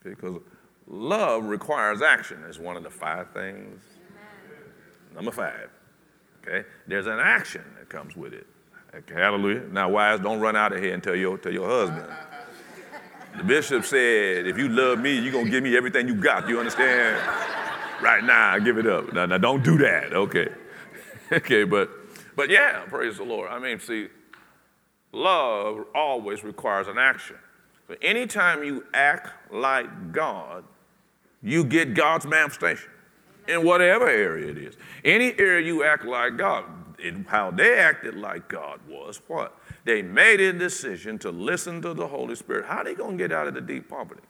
[0.05, 0.41] Because
[0.87, 2.45] love requires action.
[2.49, 3.83] It's one of the five things.
[5.15, 5.71] Number five.
[6.43, 6.67] Okay?
[6.87, 8.47] There's an action that comes with it.
[8.95, 9.65] Okay, hallelujah.
[9.73, 12.11] Now, wives, don't run out of here and tell your, tell your husband.
[13.37, 16.49] The bishop said, if you love me, you're going to give me everything you got.
[16.49, 17.21] You understand?
[18.01, 19.13] Right now, give it up.
[19.13, 20.13] Now, now don't do that.
[20.13, 20.49] Okay.
[21.33, 21.91] okay, but
[22.37, 23.51] but yeah, praise the Lord.
[23.51, 24.09] I mean, see,
[25.13, 27.37] love always requires an action.
[27.89, 30.65] But anytime you act like God,
[31.43, 32.91] you get God's manifestation
[33.49, 34.77] in whatever area it is.
[35.05, 36.65] Any area you act like God,
[36.99, 39.59] it, how they acted like God was what?
[39.85, 42.67] They made a decision to listen to the Holy Spirit.
[42.67, 44.23] How are they going to get out of the deep poverty?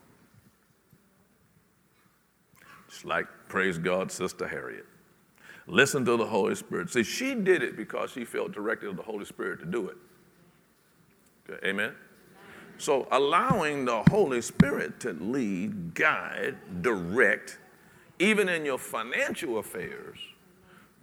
[2.89, 4.85] Just like, praise God, Sister Harriet.
[5.67, 6.89] Listen to the Holy Spirit.
[6.89, 9.97] See, she did it because she felt directed of the Holy Spirit to do it.
[11.49, 11.93] Okay, amen?
[12.77, 17.57] So, allowing the Holy Spirit to lead, guide, direct,
[18.19, 20.19] even in your financial affairs,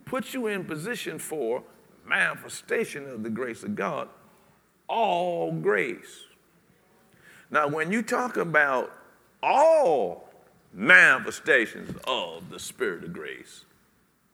[0.04, 1.62] puts you in position for
[2.06, 4.08] manifestation of the grace of God,
[4.88, 6.24] all grace.
[7.50, 8.92] Now, when you talk about
[9.42, 10.23] all
[10.74, 13.64] manifestations of the Spirit of grace,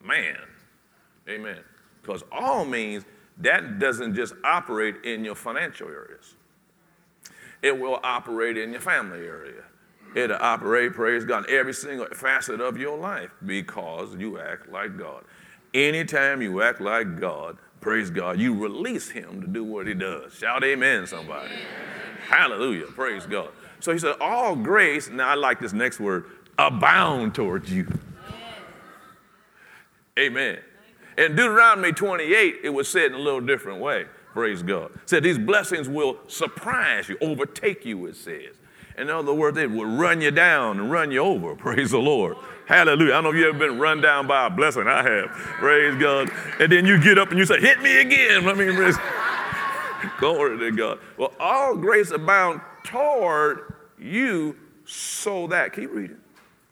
[0.02, 0.38] man,
[1.28, 1.58] amen.
[2.00, 3.04] Because all means
[3.38, 6.34] that doesn't just operate in your financial areas,
[7.62, 9.62] it will operate in your family area.
[10.14, 15.22] It'll operate, praise God, every single facet of your life because you act like God.
[15.72, 20.34] Anytime you act like God, praise God, you release Him to do what He does.
[20.34, 21.50] Shout amen, somebody.
[21.50, 21.64] Amen.
[22.26, 22.86] Hallelujah.
[22.86, 23.50] Praise God.
[23.80, 26.24] So He said, All grace, now I like this next word,
[26.58, 27.86] abound towards you.
[30.18, 30.58] Amen.
[31.16, 34.06] In Deuteronomy 28, it was said in a little different way.
[34.32, 34.90] Praise God.
[34.94, 38.54] It said these blessings will surprise you, overtake you, it says.
[38.96, 41.54] In other words, it will run you down and run you over.
[41.56, 42.36] Praise the Lord.
[42.66, 43.12] Hallelujah.
[43.12, 44.86] I don't know if you've ever been run down by a blessing.
[44.86, 45.30] I have.
[45.30, 46.30] Praise God.
[46.60, 48.46] And then you get up and you say, hit me again.
[48.48, 48.96] I mean, praise.
[50.18, 50.98] glory to God.
[51.16, 53.69] Well, all grace abound toward
[54.00, 55.72] you so that.
[55.72, 56.18] Keep reading.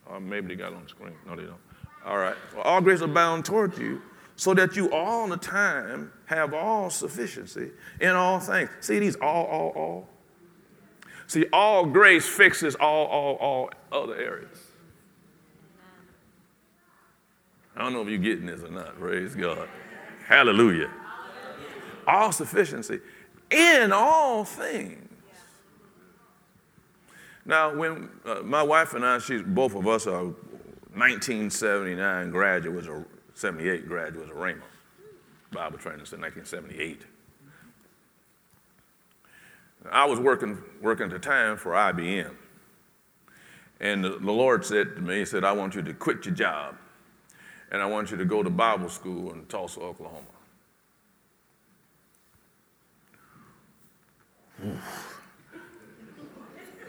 [0.06, 1.14] Or maybe they got on the screen.
[1.26, 1.60] No, they don't.
[2.04, 2.36] All right.
[2.54, 4.00] Well, all grace abound toward you
[4.36, 8.70] so that you all the time have all sufficiency in all things.
[8.80, 10.08] See these all, all, all?
[11.26, 14.58] See, all grace fixes all, all, all other areas.
[17.76, 18.98] I don't know if you're getting this or not.
[18.98, 19.68] Praise God.
[20.26, 20.90] Hallelujah.
[22.06, 23.00] All sufficiency
[23.50, 25.07] in all things.
[27.48, 30.24] Now, when uh, my wife and I, she's both of us are
[30.94, 34.60] 1979 graduates or 78 graduates of Rhema
[35.50, 37.06] Bible training since 1978.
[39.90, 42.34] I was working, working at the time for IBM.
[43.80, 46.34] And the, the Lord said to me, He said, I want you to quit your
[46.34, 46.76] job
[47.70, 50.26] and I want you to go to Bible school in Tulsa, Oklahoma.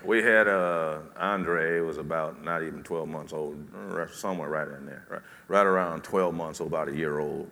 [0.10, 3.63] We had uh, Andre was about not even 12 months old,
[4.12, 7.48] somewhere right in there, right, right around 12 months, old, about a year old.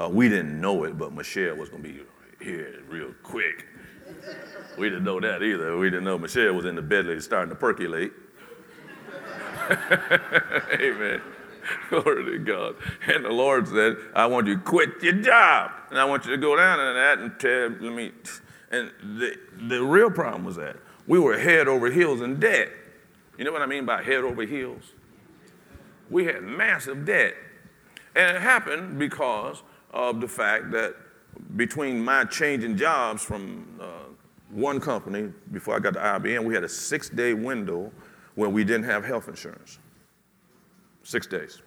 [0.00, 1.98] Uh, we didn't know it, but Michelle was to be
[2.40, 3.66] here real quick.
[4.78, 5.76] We didn't know that either.
[5.76, 8.12] We didn't know Michelle was in the bed starting to percolate.
[10.80, 11.20] Amen.
[11.90, 12.76] Glory to God.
[13.12, 15.72] And the Lord said, I want you to quit your job.
[15.90, 18.12] And I want you to go down in that and tell me.
[18.70, 19.36] And the,
[19.68, 22.68] the real problem was that we were head over heels in debt.
[23.38, 24.82] You know what I mean by head over heels?
[26.10, 27.34] We had massive debt.
[28.14, 30.96] And it happened because of the fact that
[31.56, 33.84] between my changing jobs from uh,
[34.50, 37.92] one company before I got to IBM, we had a six day window
[38.34, 39.78] where we didn't have health insurance.
[41.02, 41.62] Six days.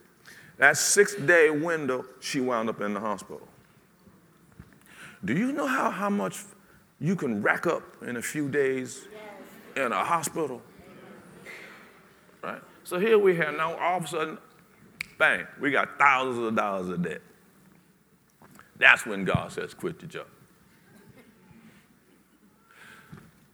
[0.58, 3.48] That six day window, she wound up in the hospital.
[5.24, 6.44] Do you know how, how much
[7.00, 9.08] you can rack up in a few days
[9.80, 10.62] in a hospital?
[12.44, 12.62] Right?
[12.84, 14.38] So here we have now all of a sudden,
[15.18, 17.22] bang, we got thousands of dollars of debt.
[18.78, 20.28] That's when God says, quit the job.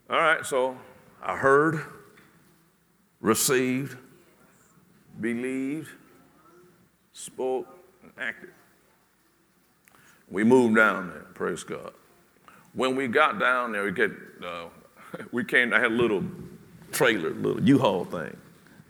[0.08, 0.78] All right, so
[1.24, 1.82] I heard,
[3.22, 3.98] received,
[5.20, 5.90] believed,
[7.12, 7.68] spoke,
[8.04, 8.52] and acted.
[10.30, 11.92] We moved down there, praise God.
[12.74, 14.12] When we got down there, we, get,
[14.46, 14.66] uh,
[15.32, 16.24] we came, I had a little
[16.92, 18.36] trailer, little U-Haul thing,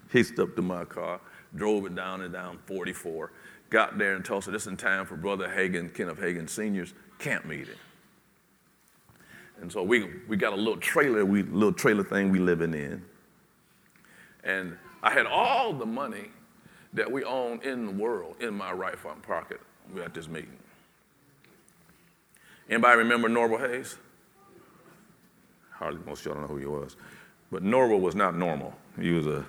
[0.09, 1.19] hitched up to my car,
[1.55, 3.31] drove it down and down 44,
[3.69, 7.75] got there in Tulsa just in time for Brother Hagin, Kenneth Hagin Sr.'s camp meeting.
[9.61, 13.03] And so we, we got a little trailer, we little trailer thing we living in.
[14.43, 16.29] And I had all the money
[16.93, 19.59] that we own in the world in my right front pocket.
[19.93, 20.57] We at this meeting.
[22.69, 23.97] Anybody remember Norval Hayes?
[26.05, 26.95] Most of y'all don't know who he was.
[27.51, 28.73] But Norval was not Norval.
[28.99, 29.45] He was a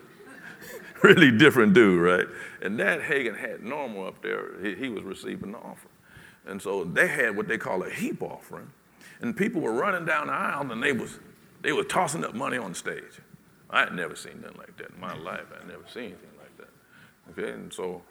[1.03, 2.27] really different dude, right?
[2.62, 4.61] And that Hagin had normal up there.
[4.62, 5.92] He, he was receiving the offering.
[6.46, 8.70] And so they had what they call a heap offering.
[9.20, 11.18] And people were running down the aisle and they was,
[11.62, 13.20] they were tossing up money on the stage.
[13.70, 15.46] I had never seen nothing like that in my life.
[15.55, 16.68] I had never seen anything like that.
[17.33, 18.03] Okay, and so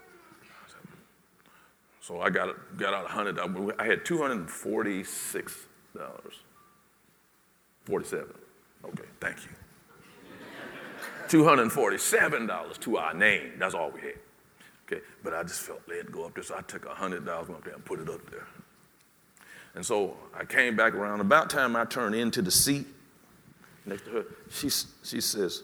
[2.01, 3.39] So I got, got out a hundred.
[3.79, 5.55] I had two hundred and forty-six
[5.97, 6.35] dollars.
[7.85, 8.33] Forty-seven.
[8.85, 9.49] Okay, thank you.
[11.27, 13.53] Two hundred and forty-seven dollars to our name.
[13.57, 14.13] That's all we had.
[14.87, 17.49] Okay, but I just felt led go up there, so I took a hundred dollars
[17.49, 18.47] up there and put it up there.
[19.73, 21.19] And so I came back around.
[21.21, 22.85] About time I turned into the seat
[23.85, 25.63] next to her, she, she says,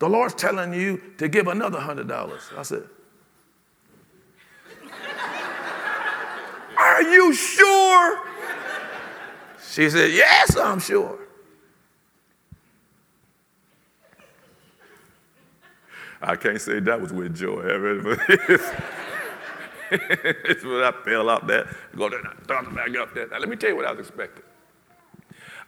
[0.00, 2.88] "The Lord's telling you to give another hundred dollars." I said,
[6.76, 8.18] Are you sure?
[9.70, 11.16] She said, Yes, I'm sure.
[16.20, 17.62] I can't say that was with joy.
[19.92, 23.28] it's when I fell out there, go there, started back up there.
[23.28, 24.42] Now, let me tell you what I was expecting.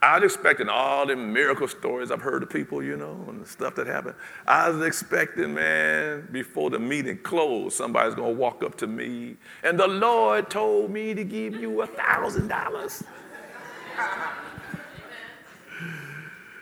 [0.02, 3.46] I was expecting all the miracle stories I've heard of people, you know, and the
[3.46, 4.16] stuff that happened.
[4.48, 9.78] I was expecting, man, before the meeting closed, somebody's gonna walk up to me, and
[9.78, 13.04] the Lord told me to give you a thousand dollars.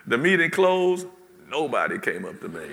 [0.06, 1.06] The meeting closed,
[1.48, 2.66] nobody came up to me.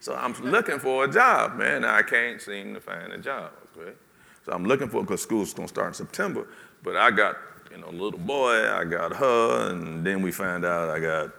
[0.00, 1.84] so I'm looking for a job, man.
[1.84, 3.52] I can't seem to find a job.
[3.76, 3.92] Okay?
[4.44, 6.48] So I'm looking for because school's gonna start in September.
[6.82, 7.36] But I got,
[7.70, 11.30] you know, little boy, I got her, and then we find out I got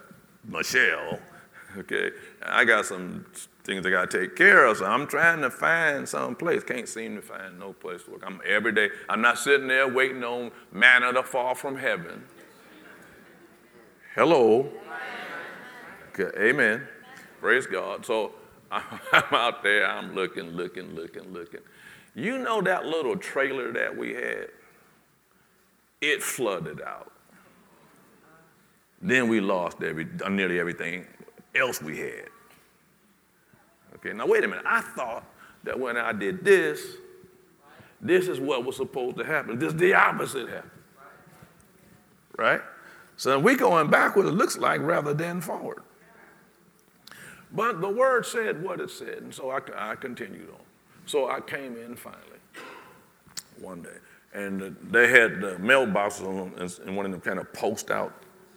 [0.45, 1.19] Michelle.
[1.77, 2.09] Okay,
[2.41, 3.25] I got some
[3.63, 6.63] things I got to take care of, so I'm trying to find some place.
[6.63, 8.23] Can't seem to find no place to work.
[8.25, 8.89] I'm every day.
[9.07, 12.23] I'm not sitting there waiting on manna to fall from heaven.
[14.15, 14.69] Hello.
[16.37, 16.85] Amen.
[17.39, 18.05] Praise God.
[18.05, 18.33] So
[18.71, 19.85] I'm out there.
[19.85, 21.61] I'm looking, looking, looking, looking.
[22.15, 24.49] You know that little trailer that we had?
[26.01, 27.11] it flooded out.
[29.01, 31.07] Then we lost every, nearly everything
[31.55, 32.27] else we had.
[33.99, 34.65] Okay, now wait a minute.
[34.65, 35.25] I thought
[35.63, 36.81] that when I did this,
[38.01, 39.59] this is what was supposed to happen.
[39.59, 40.71] This the opposite happened.
[42.37, 42.61] Right?
[43.17, 45.83] So we're going backwards, it looks like, rather than forward.
[47.51, 50.61] But the word said what it said, and so I, I continued on.
[51.05, 52.23] So I came in finally
[53.59, 53.97] one day
[54.33, 58.13] and they had the mailboxes on them, and one of them kind of post out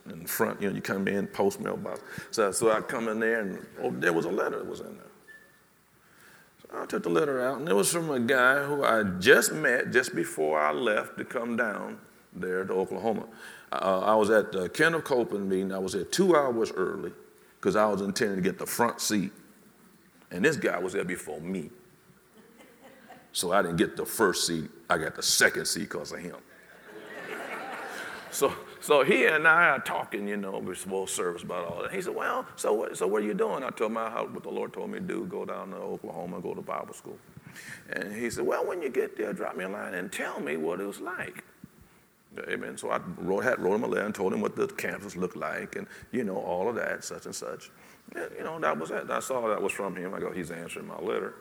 [0.07, 0.61] in front.
[0.61, 2.01] You know, you come in, post mailbox.
[2.31, 4.97] So, so I come in there, and oh, there was a letter that was in
[4.97, 5.12] there.
[6.75, 9.93] I took the letter out, and it was from a guy who I just met
[9.93, 11.99] just before I left to come down
[12.33, 13.27] there to Oklahoma.
[13.71, 15.73] Uh, I was at the Kenneth Copeland meeting.
[15.73, 17.13] I was there two hours early
[17.61, 19.33] because I was intending to get the front seat,
[20.31, 21.71] and this guy was there before me.
[23.33, 24.71] So I didn't get the first seat.
[24.91, 26.37] I got the second seat because of him.
[28.31, 31.93] so, so he and I are talking, you know, before service about all that.
[31.93, 33.63] He said, well, so what, so what are you doing?
[33.63, 36.41] I told him how, what the Lord told me to do, go down to Oklahoma,
[36.41, 37.17] go to Bible school.
[37.93, 40.57] And he said, well, when you get there, drop me a line and tell me
[40.57, 41.45] what it was like.
[42.49, 42.77] Amen.
[42.77, 45.37] So I wrote, had, wrote him a letter and told him what the campus looked
[45.37, 47.71] like and, you know, all of that, such and such.
[48.17, 49.11] And, you know, that was it.
[49.11, 50.15] I saw that was from him.
[50.15, 51.35] I go, he's answering my letter.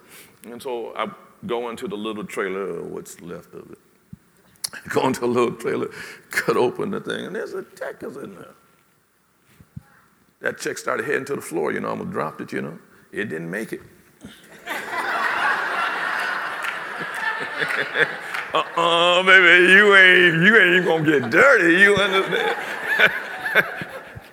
[0.43, 1.09] And so I
[1.45, 3.79] go into the little trailer, what's left of it.
[4.89, 5.89] Go into a little trailer,
[6.29, 8.53] cut open the thing, and there's a check is in there.
[10.39, 12.79] That check started heading to the floor, you know, I almost dropped it, you know.
[13.11, 13.81] It didn't make it.
[18.53, 22.57] uh-uh, baby, you ain't, you ain't even gonna get dirty, you understand?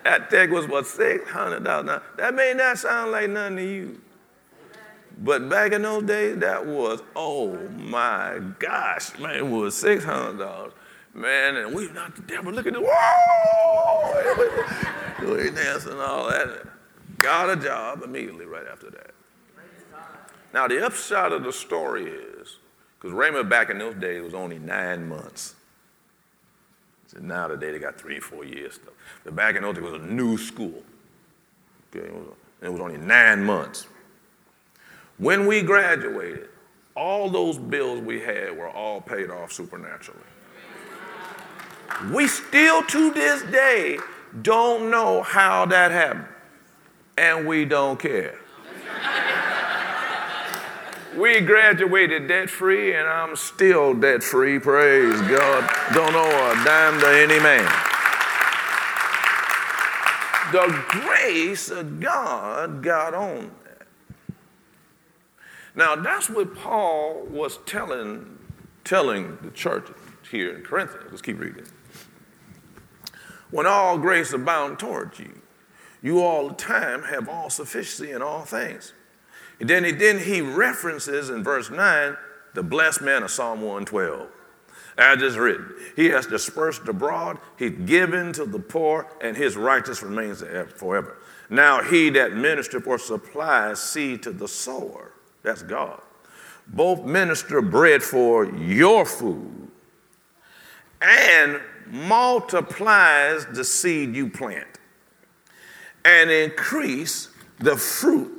[0.05, 1.63] that check was what, $600.
[1.63, 4.01] Now, that may not sound like nothing to you.
[5.21, 10.73] But back in those days, that was, oh my gosh, man, it was $600.
[11.15, 12.85] Man, and we not the devil Look at, whoa,
[15.35, 16.65] we dancing and all that.
[17.19, 19.11] Got a job immediately right after that.
[20.55, 22.59] Now, the upshot of the story is,
[22.99, 25.57] because Rhema back in those days was only nine months.
[27.09, 28.95] So now today they got three, four years stuff.
[29.25, 30.83] But back in those days it was a new school.
[31.91, 33.89] Okay, it was, it was only nine months.
[35.19, 36.49] When we graduated,
[36.95, 40.21] all those bills we had were all paid off supernaturally.
[42.13, 43.99] We still to this day
[44.43, 46.27] don't know how that happened,
[47.17, 48.39] and we don't care.
[51.17, 54.61] we graduated debt free, and I'm still debt free.
[54.61, 55.69] Praise God.
[55.95, 57.65] Don't owe a dime to any man.
[60.53, 63.51] The grace of God got on
[65.79, 68.37] now, that's what Paul was telling,
[68.83, 69.89] telling the church
[70.29, 71.07] here in Corinthians.
[71.09, 71.67] Let's keep reading.
[73.53, 75.41] When all grace abound towards you,
[76.03, 78.93] you all the time have all sufficiency in all things.
[79.61, 82.17] And then he, then he references in verse 9
[82.55, 84.29] the blessed man of Psalm 112.
[84.99, 90.03] As is written, he has dispersed abroad, he's given to the poor, and his righteousness
[90.03, 90.43] remains
[90.75, 91.19] forever.
[91.49, 95.08] Now he that ministereth or supplies seed to the sower,
[95.49, 95.99] that's God,
[96.67, 99.71] both minister bread for your food
[101.01, 104.69] and multiplies the seed you plant
[106.05, 107.31] and increase
[107.61, 108.31] the fruit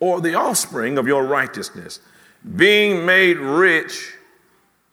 [0.00, 2.00] or the offspring of your righteousness,
[2.56, 4.14] being made rich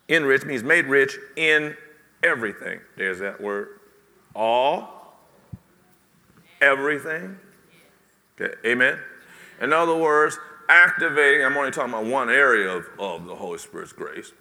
[0.09, 1.73] in rich means made rich in
[2.21, 2.81] everything.
[2.97, 3.79] There's that word.
[4.35, 5.15] All,
[6.59, 7.39] everything.
[8.39, 8.99] Okay, amen.
[9.61, 10.37] In other words,
[10.69, 14.33] activating, I'm only talking about one area of, of the Holy Spirit's grace,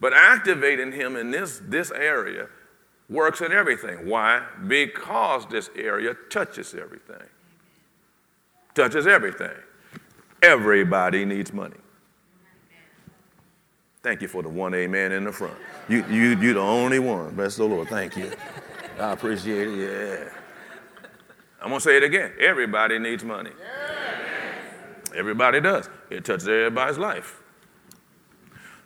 [0.00, 2.48] but activating Him in this, this area
[3.08, 4.08] works in everything.
[4.08, 4.44] Why?
[4.66, 7.26] Because this area touches everything.
[8.74, 9.56] Touches everything.
[10.42, 11.76] Everybody needs money.
[14.02, 15.56] Thank you for the one amen in the front.
[15.88, 17.34] You, you, you're the only one.
[17.34, 17.88] Bless the Lord.
[17.88, 18.30] Thank you.
[18.98, 19.78] I appreciate it.
[19.78, 20.30] Yeah.
[21.60, 22.32] I'm going to say it again.
[22.38, 23.50] Everybody needs money.
[25.18, 25.88] Everybody does.
[26.10, 27.42] It touches everybody's life.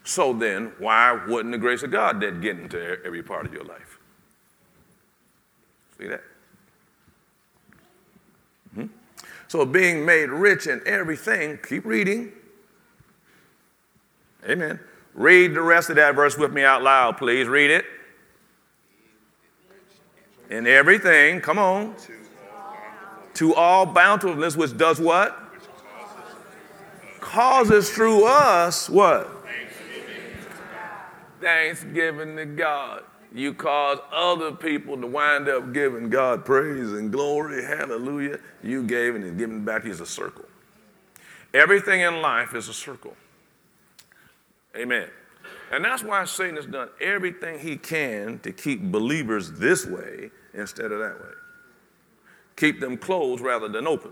[0.03, 3.64] So then, why wouldn't the grace of God then get into every part of your
[3.64, 3.99] life?
[5.99, 6.22] See that?
[8.74, 8.87] hmm
[9.47, 12.33] So, being made rich in everything, keep reading.
[14.49, 14.80] Amen.
[15.14, 17.47] Read the rest of that verse with me out loud, please.
[17.47, 17.85] Read it.
[20.49, 21.95] In everything, come on.
[23.35, 25.41] To all bountifulness, which does what?
[27.33, 29.47] Causes through us what?
[31.41, 33.05] Thanksgiving to God.
[33.35, 37.64] You cause other people to wind up giving God praise and glory.
[37.64, 38.39] Hallelujah.
[38.62, 39.87] You gave and giving back.
[39.87, 40.45] is a circle.
[41.55, 43.16] Everything in life is a circle.
[44.76, 45.09] Amen.
[45.70, 50.93] And that's why Satan has done everything he can to keep believers this way instead
[50.93, 51.33] of that way.
[52.57, 54.11] Keep them closed rather than open.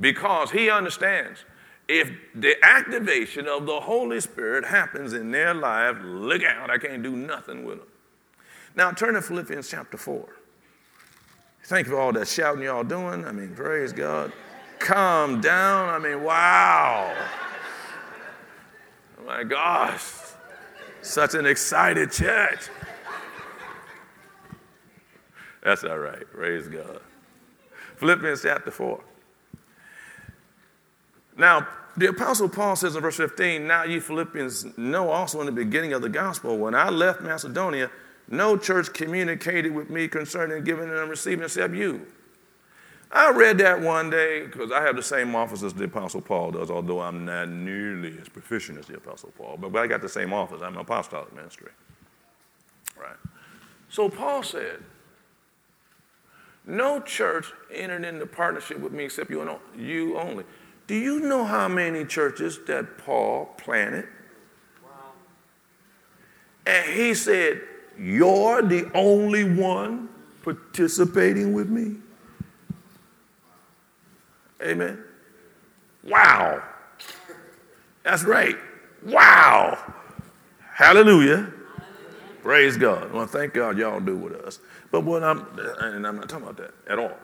[0.00, 1.44] Because he understands
[1.88, 7.02] if the activation of the Holy Spirit happens in their life, look out, I can't
[7.02, 7.88] do nothing with them.
[8.76, 10.26] Now turn to Philippians chapter 4.
[11.64, 13.24] Thank you for all that shouting y'all doing.
[13.24, 14.32] I mean, praise God.
[14.78, 15.88] Calm down.
[15.88, 17.14] I mean, wow.
[19.18, 20.02] Oh my gosh.
[21.00, 22.68] Such an excited church.
[25.62, 26.30] That's all right.
[26.32, 27.00] Praise God.
[27.96, 29.02] Philippians chapter 4.
[31.36, 31.66] Now,
[31.96, 35.92] the Apostle Paul says in verse 15, Now you Philippians know also in the beginning
[35.92, 37.90] of the gospel, when I left Macedonia,
[38.28, 42.06] no church communicated with me concerning giving and receiving except you.
[43.12, 46.50] I read that one day because I have the same office as the Apostle Paul
[46.50, 49.56] does, although I'm not nearly as proficient as the Apostle Paul.
[49.56, 50.62] But, I got the same office.
[50.62, 51.70] I'm an apostolic ministry.
[52.98, 53.16] Right.
[53.88, 54.82] So Paul said,
[56.66, 60.44] No church entered into partnership with me except you, you only.
[60.86, 64.06] Do you know how many churches that Paul planted?
[64.82, 64.90] Wow.
[66.66, 67.62] And he said,
[67.98, 70.08] You're the only one
[70.42, 71.96] participating with me?
[74.62, 75.02] Amen.
[76.02, 76.62] Wow.
[78.02, 78.56] That's right.
[79.02, 79.78] Wow.
[80.74, 81.50] Hallelujah.
[82.42, 83.12] Praise God.
[83.12, 84.58] Well, thank God y'all do with us.
[84.90, 85.46] But what I'm,
[85.80, 87.16] and I'm not talking about that at all.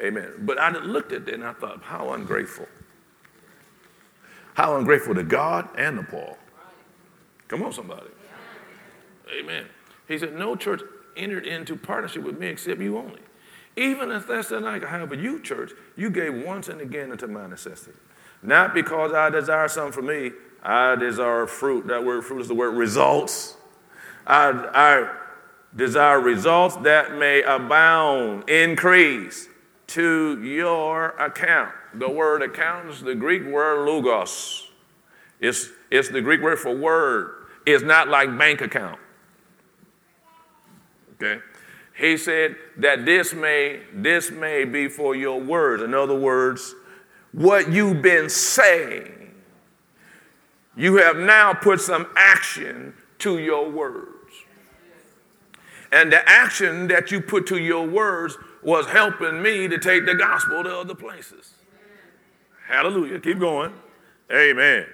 [0.00, 0.32] Amen.
[0.40, 2.66] But I looked at that and I thought, how ungrateful.
[4.54, 6.38] How ungrateful to God and to Paul.
[7.48, 8.06] Come on, somebody.
[9.38, 9.66] Amen.
[10.08, 10.80] He said, No church
[11.16, 13.20] entered into partnership with me except you only.
[13.76, 17.96] Even in Thessalonica, however, you church, you gave once and again unto my necessity.
[18.42, 20.30] Not because I desire something for me,
[20.62, 21.86] I desire fruit.
[21.88, 23.56] That word fruit is the word results.
[24.26, 25.16] I, I
[25.74, 29.48] desire results that may abound, increase
[29.88, 31.72] to your account.
[31.98, 34.68] The word account is the Greek word logos.
[35.40, 37.46] It's, it's the Greek word for word.
[37.66, 38.98] It's not like bank account.
[41.14, 41.40] Okay?
[41.94, 46.74] he said that this may this may be for your words in other words
[47.32, 49.32] what you've been saying
[50.76, 54.08] you have now put some action to your words
[55.92, 60.14] and the action that you put to your words was helping me to take the
[60.14, 61.54] gospel to other places
[62.66, 63.72] hallelujah keep going
[64.32, 64.86] amen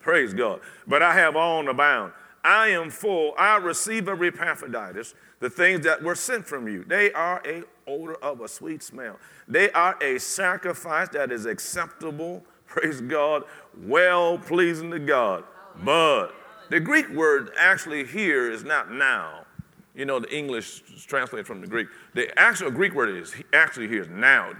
[0.00, 2.12] praise god but i have all abound
[2.44, 6.82] i am full i receive a epaphroditus the things that were sent from you.
[6.82, 9.20] They are a odor of a sweet smell.
[9.46, 13.44] They are a sacrifice that is acceptable Praise God.
[13.82, 15.44] Well pleasing to God.
[15.82, 16.28] But
[16.68, 19.46] the Greek word actually here is not now.
[19.94, 21.88] You know, the English is translated from the Greek.
[22.14, 24.52] The actual Greek word is actually here is now.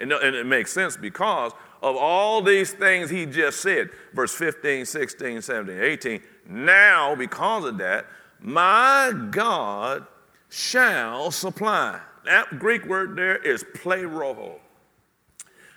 [0.00, 1.52] And it makes sense because
[1.82, 3.90] of all these things he just said.
[4.12, 6.22] Verse 15, 16, 17, 18.
[6.48, 8.06] Now, because of that,
[8.40, 10.06] my God
[10.48, 12.00] shall supply.
[12.24, 14.58] That Greek word there is pleroo.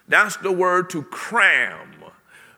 [0.07, 1.99] That's the word to cram.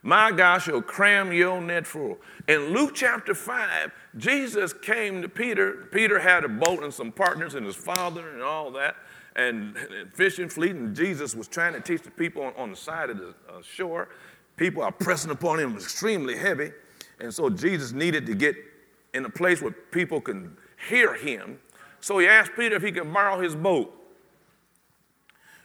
[0.04, 2.18] My God shall cram your net full.
[2.48, 5.88] In Luke chapter 5, Jesus came to Peter.
[5.92, 8.96] Peter had a boat and some partners and his father and all that,
[9.36, 10.76] and, and fishing fleet.
[10.76, 13.62] And Jesus was trying to teach the people on, on the side of the uh,
[13.62, 14.10] shore.
[14.58, 16.72] People are pressing upon him extremely heavy.
[17.20, 18.56] And so Jesus needed to get
[19.14, 20.58] in a place where people can
[20.90, 21.60] hear him.
[22.00, 23.94] So he asked Peter if he could borrow his boat.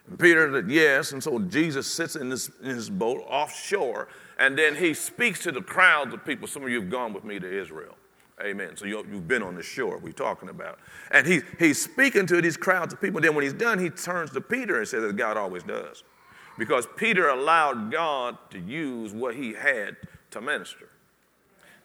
[0.08, 4.08] And Peter said yes, and so Jesus sits in this, in his boat offshore,
[4.38, 6.46] and then he speaks to the crowds of people.
[6.46, 7.96] Some of you have gone with me to Israel.
[8.44, 8.76] Amen.
[8.76, 10.78] So you, have been on the shore we're talking about.
[11.10, 13.20] And he, he's speaking to these crowds of people.
[13.20, 16.04] Then when he's done, he turns to Peter and says, as God always does.
[16.58, 19.96] Because Peter allowed God to use what he had
[20.32, 20.88] to minister.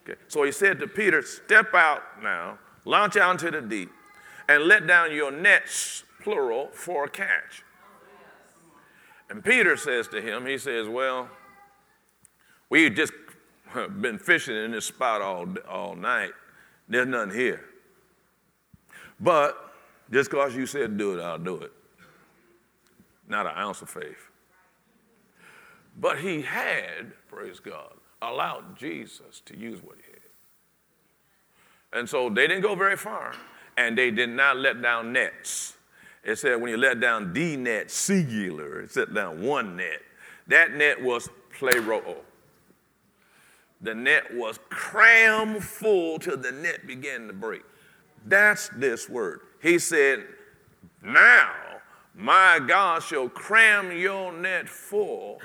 [0.04, 0.20] Okay.
[0.28, 3.91] So he said to Peter, Step out now, launch out into the deep,
[4.47, 7.64] and let down your nets, plural, for a catch.
[9.30, 11.30] And Peter says to him, He says, Well,
[12.70, 13.14] we've just
[14.02, 16.32] been fishing in this spot all, all night.
[16.88, 17.66] There's nothing here.
[19.20, 19.74] But
[20.12, 21.72] just because you said do it, I'll do it.
[23.28, 24.30] Not an ounce of faith.
[26.00, 30.22] But he had, praise God, allowed Jesus to use what he had.
[32.00, 33.34] And so they didn't go very far,
[33.78, 35.76] and they did not let down nets.
[36.24, 40.02] It said when you let down the net, singular, it set down one net.
[40.48, 42.16] That net was pleroo.
[43.82, 47.64] The net was crammed full till the net began to break.
[48.26, 49.42] That's this word.
[49.62, 50.26] He said,
[51.04, 51.52] Now
[52.16, 55.40] my God shall cram your net full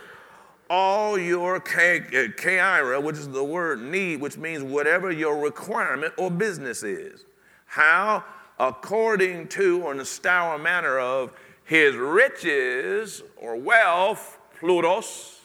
[0.69, 6.31] all your chreia, uh, which is the word need, which means whatever your requirement or
[6.31, 7.25] business is.
[7.67, 8.25] How?
[8.59, 11.33] According to, or in the style manner of,
[11.65, 15.41] his riches or wealth, plutos,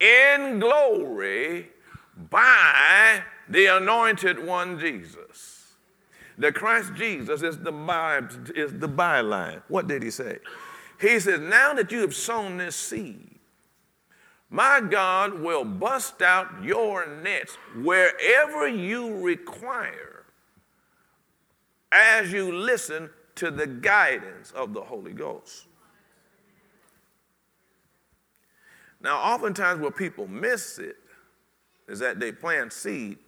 [0.00, 1.68] in glory
[2.30, 5.74] by the anointed one Jesus.
[6.36, 8.22] The Christ Jesus is the, by,
[8.54, 9.62] is the byline.
[9.68, 10.38] What did he say?
[11.00, 13.38] He says, Now that you have sown this seed,
[14.50, 20.24] my God will bust out your nets wherever you require
[21.92, 25.66] as you listen to the guidance of the Holy Ghost.
[29.00, 30.96] Now, oftentimes, where people miss it
[31.88, 33.18] is that they plant seed,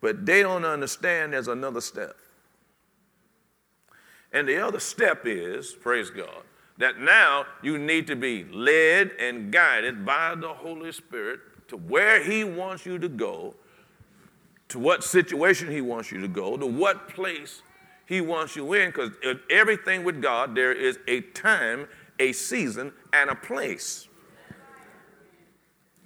[0.00, 2.16] but they don't understand there's another step.
[4.32, 6.42] And the other step is, praise God,
[6.76, 12.22] that now you need to be led and guided by the Holy Spirit to where
[12.22, 13.54] He wants you to go,
[14.68, 17.62] to what situation He wants you to go, to what place
[18.06, 19.10] He wants you in, because
[19.50, 21.88] everything with God, there is a time,
[22.18, 24.08] a season, and a place.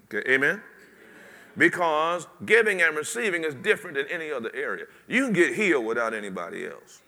[0.05, 0.63] Okay, amen?
[1.57, 4.87] Because giving and receiving is different than any other area.
[5.07, 7.03] You can get healed without anybody else.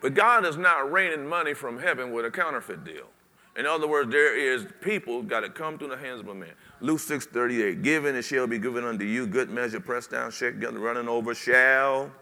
[0.00, 3.08] But God is not raining money from heaven with a counterfeit deal.
[3.56, 6.52] In other words, there is people got to come through the hands of a man.
[6.80, 10.78] Luke 6 38, given it shall be given unto you, good measure, pressed down, shaken,
[10.78, 12.12] running over, shall.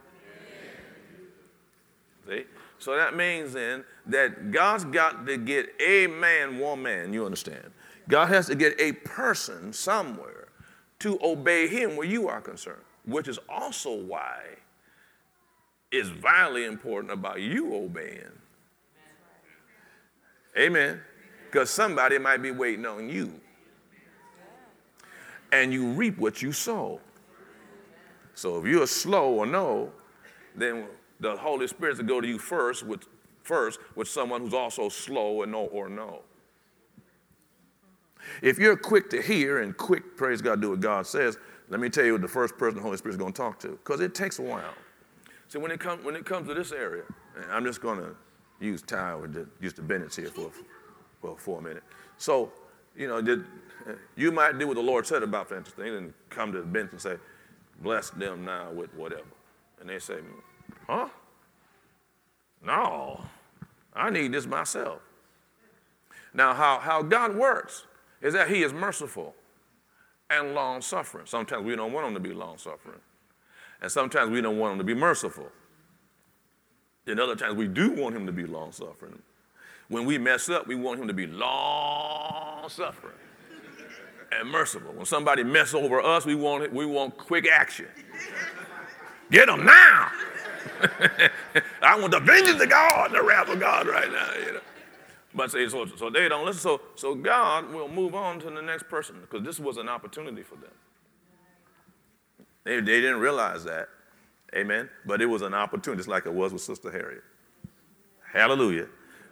[2.26, 2.44] See?
[2.78, 7.70] So that means then that God's got to get a man, woman, you understand?
[8.08, 10.45] God has to get a person somewhere
[11.00, 14.42] to obey him where you are concerned, which is also why
[15.90, 18.32] it's vitally important about you obeying.
[20.58, 21.00] Amen.
[21.46, 23.40] Because somebody might be waiting on you.
[25.52, 27.00] And you reap what you sow.
[28.34, 29.92] So if you're slow or no,
[30.54, 30.86] then
[31.20, 33.06] the Holy Spirit will go to you first with
[33.42, 36.22] first with someone who's also slow and no or no.
[38.42, 41.88] If you're quick to hear and quick, praise God, do what God says, let me
[41.88, 44.00] tell you what the first person the Holy Spirit is going to talk to, because
[44.00, 44.74] it takes a while.
[45.48, 47.04] See, when it, come, when it comes to this area,
[47.50, 48.16] I'm just going to
[48.60, 49.28] use Ty or
[49.60, 50.50] use the Bennett's here for,
[51.20, 51.82] for, for a minute.
[52.18, 52.52] So,
[52.96, 53.44] you know, did,
[54.16, 57.00] you might do what the Lord said about things and come to the bench and
[57.00, 57.16] say,
[57.82, 59.22] bless them now with whatever.
[59.80, 60.18] And they say,
[60.86, 61.08] huh?
[62.64, 63.24] No,
[63.94, 65.00] I need this myself.
[66.32, 67.84] Now, how, how God works
[68.20, 69.34] is that he is merciful
[70.30, 71.26] and long suffering.
[71.26, 73.00] Sometimes we don't want him to be long suffering,
[73.80, 75.50] and sometimes we don't want him to be merciful.
[77.04, 79.22] Then other times we do want him to be long suffering.
[79.88, 83.14] When we mess up, we want him to be long suffering
[84.32, 84.92] and merciful.
[84.92, 87.86] When somebody mess over us, we want we want quick action.
[89.30, 90.10] Get them now.
[91.82, 94.28] I want the vengeance of God, the wrath of God right now.
[94.44, 94.60] You know.
[95.36, 96.62] But say so, so they don't listen.
[96.62, 100.42] So, so God will move on to the next person because this was an opportunity
[100.42, 100.72] for them.
[102.64, 103.90] They, they didn't realize that.
[104.54, 104.88] Amen.
[105.04, 107.22] But it was an opportunity, just like it was with Sister Harriet.
[108.32, 108.86] Hallelujah.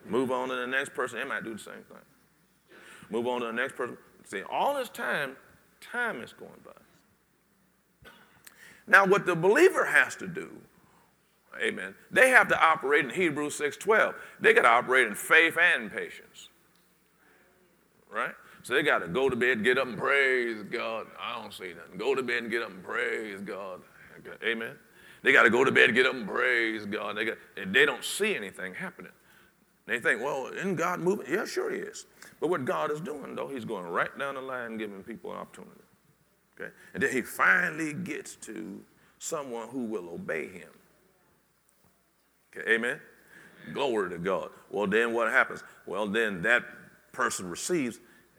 [0.07, 1.19] Move on to the next person.
[1.19, 1.97] They might do the same thing.
[3.09, 3.97] Move on to the next person.
[4.27, 5.37] See, all this time,
[5.81, 8.11] time is going by.
[8.87, 10.51] Now, what the believer has to do
[11.63, 11.95] Amen.
[12.11, 14.15] They have to operate in Hebrews 6:12.
[14.41, 16.49] They got to operate in faith and patience.
[18.11, 18.35] Right?
[18.63, 21.07] So they got to go to bed, get up and praise God.
[21.21, 21.99] I don't see nothing.
[21.99, 23.83] Go to bed and get up and praise God.
[24.19, 24.53] Okay.
[24.53, 24.77] Amen.
[25.23, 27.17] They got to go to bed, get up and praise God.
[27.17, 29.13] They got, they don't see anything happening.
[29.87, 31.27] They think, well, isn't God moving?
[31.31, 32.07] Yeah, sure he is.
[32.41, 35.39] But what God is doing, though, he's going right down the line, giving people an
[35.39, 35.81] opportunity.
[36.59, 36.71] Okay?
[36.95, 38.81] And then he finally gets to
[39.19, 40.71] someone who will obey him.
[42.57, 43.01] Okay, amen?
[43.73, 44.51] Glory to God.
[44.71, 45.65] Well, then what happens?
[45.87, 46.65] Well, then that
[47.13, 47.99] person receives,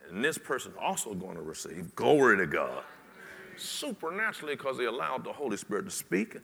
[0.09, 1.95] and this person also going to receive.
[1.95, 2.84] Glory to God.
[3.57, 6.38] Supernaturally, because they allowed the Holy Spirit to speak.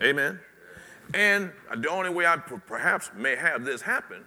[0.00, 0.38] Amen.
[1.14, 4.24] And the only way I perhaps may have this happen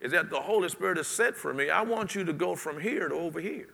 [0.00, 2.78] is that the Holy Spirit has said for me, I want you to go from
[2.78, 3.68] here to over here.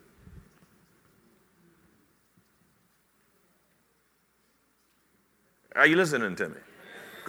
[5.77, 6.57] Are you listening to me?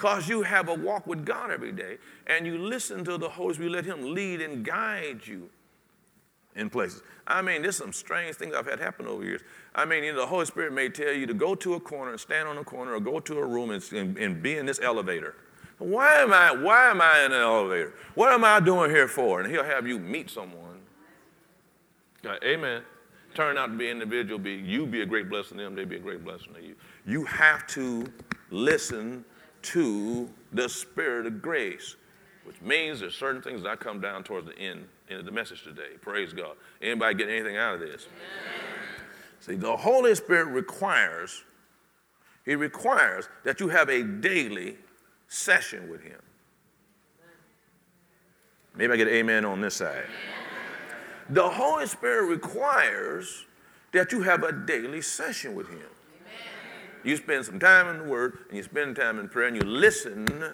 [0.01, 3.53] Because you have a walk with God every day and you listen to the Holy
[3.53, 5.47] Spirit, let Him lead and guide you
[6.55, 7.03] in places.
[7.27, 9.41] I mean, there's some strange things I've had happen over years.
[9.75, 12.09] I mean, you know, the Holy Spirit may tell you to go to a corner
[12.09, 14.65] and stand on a corner or go to a room and, and, and be in
[14.65, 15.35] this elevator.
[15.77, 17.93] Why am I, why am I in an elevator?
[18.15, 19.39] What am I doing here for?
[19.39, 20.79] And he'll have you meet someone.
[22.43, 22.81] amen.
[23.35, 25.85] Turn out to be an individual, be you be a great blessing to them, they
[25.85, 26.75] be a great blessing to you.
[27.05, 28.11] You have to
[28.49, 29.23] listen
[29.63, 31.95] to the Spirit of grace,
[32.43, 35.31] which means there's certain things that I come down towards the end, end of the
[35.31, 35.97] message today.
[36.01, 36.55] Praise God.
[36.81, 38.07] Anybody get anything out of this?
[38.07, 38.61] Amen.
[39.39, 41.43] See, the Holy Spirit requires,
[42.45, 44.77] He requires that you have a daily
[45.27, 46.19] session with Him.
[48.75, 50.05] Maybe I get amen on this side.
[51.29, 53.45] The Holy Spirit requires
[53.91, 55.87] that you have a daily session with Him.
[57.03, 59.63] You spend some time in the Word and you spend time in prayer and you
[59.63, 60.53] listen.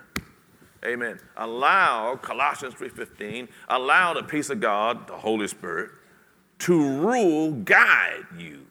[0.86, 1.20] Amen.
[1.36, 5.92] Allow Colossians 3:15, allow the peace of God, the Holy Spirit,
[6.60, 8.66] to rule, guide you.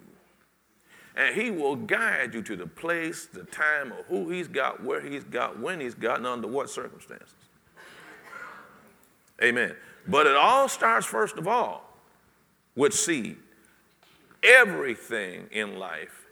[1.16, 5.00] And he will guide you to the place, the time of who he's got, where
[5.00, 7.34] he's got, when he's got, and under what circumstances.
[9.42, 9.74] Amen.
[10.06, 11.98] But it all starts, first of all,
[12.74, 13.38] with seed.
[14.42, 16.26] Everything in life,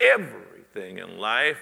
[0.00, 1.58] every everything in life,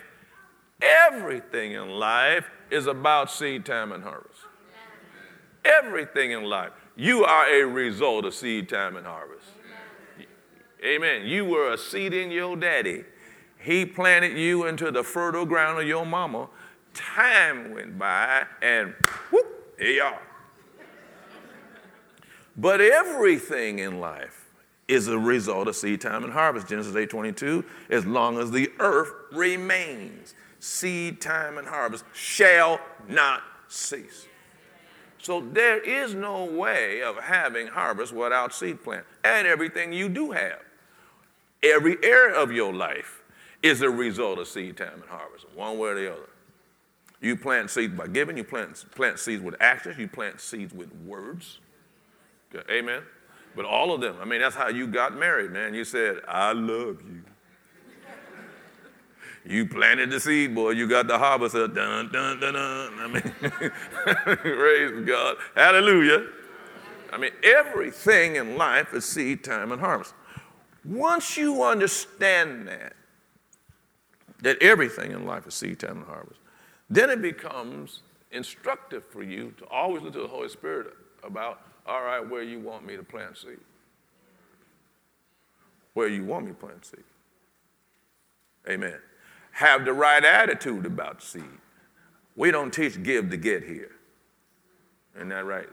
[0.83, 4.41] everything in life is about seed time and harvest.
[5.65, 6.73] Everything in life.
[6.97, 9.47] You are a result of seed time and harvest.
[10.85, 11.27] Amen.
[11.27, 13.05] You were a seed in your daddy.
[13.59, 16.49] He planted you into the fertile ground of your mama.
[16.93, 18.95] Time went by and
[19.31, 20.23] whoop, here you are.
[22.57, 24.44] But everything in life
[24.89, 26.69] is a result of seed time and harvest.
[26.69, 34.27] Genesis 8:22, as long as the earth remains, seed time and harvest shall not cease.
[35.19, 39.07] So there is no way of having harvest without seed plant.
[39.25, 40.61] And everything you do have,
[41.63, 43.23] every area of your life
[43.63, 46.29] is a result of seed time and harvest, one way or the other.
[47.23, 50.95] You plant seeds by giving, you plant, plant seeds with actions, you plant seeds with
[51.07, 51.61] words.
[52.55, 53.03] Okay, amen.
[53.57, 55.75] But all of them, I mean, that's how you got married, man.
[55.75, 57.23] You said, I love you.
[59.47, 60.71] You planted the seed, boy.
[60.71, 61.55] You got the harvest.
[61.55, 62.93] Dun, dun, dun, dun.
[62.99, 63.23] I mean,
[64.39, 65.37] praise God.
[65.55, 66.27] Hallelujah.
[67.13, 70.15] I mean, everything in life is seed time and harvest.
[70.85, 72.95] Once you understand that,
[74.41, 76.41] that everything in life is seed time and harvest,
[76.89, 78.01] then it becomes
[78.33, 82.59] instructive for you to always look to the Holy Spirit about all right, where you
[82.61, 83.59] want me to plant seed?
[85.93, 87.05] Where you want me to plant seed?
[88.69, 88.99] Amen.
[89.53, 91.43] Have the right attitude about seed.
[92.37, 93.93] We don't teach give to get here.
[95.15, 95.69] Isn't that right?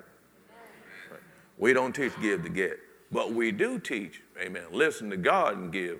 [1.09, 1.19] right?
[1.57, 2.77] We don't teach give to get.
[3.11, 5.99] But we do teach, amen, listen to God and give.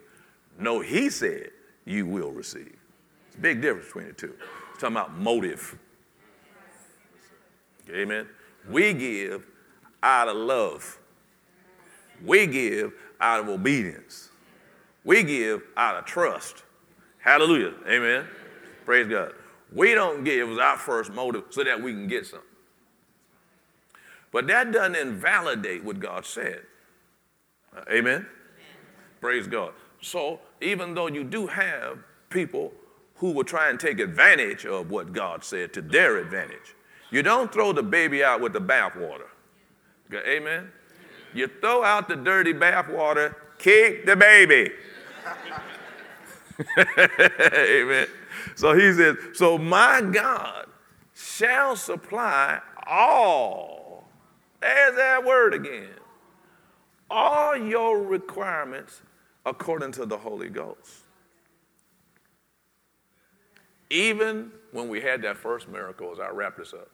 [0.59, 1.49] No, He said
[1.86, 2.78] you will receive.
[3.28, 4.34] It's a big difference between the two.
[4.72, 5.78] It's talking about motive.
[7.89, 8.28] Amen.
[8.70, 9.47] We give
[10.04, 10.99] out of love.
[12.24, 14.30] We give out of obedience.
[15.04, 16.64] We give out of trust.
[17.20, 17.74] Hallelujah.
[17.88, 18.28] Amen.
[18.86, 19.34] Praise God.
[19.74, 22.47] We don't give as our first motive so that we can get something.
[24.32, 26.62] But that doesn't invalidate what God said.
[27.76, 27.93] Uh, amen?
[27.93, 28.26] amen?
[29.20, 29.74] Praise God.
[30.02, 31.99] So even though you do have
[32.30, 32.74] people
[33.16, 36.76] who will try and take advantage of what God said to their advantage,
[37.12, 39.28] you don't throw the baby out with the bathwater.
[40.14, 40.70] Amen?
[41.34, 44.72] You throw out the dirty bathwater, keep the baby.
[46.78, 48.07] Amen.
[48.55, 50.68] So he says, So my God
[51.16, 54.09] shall supply all.
[54.59, 55.89] There's that word again.
[57.09, 59.01] All your requirements
[59.45, 61.03] according to the Holy Ghost.
[63.89, 66.89] Even when we had that first miracle, as I wrap this up,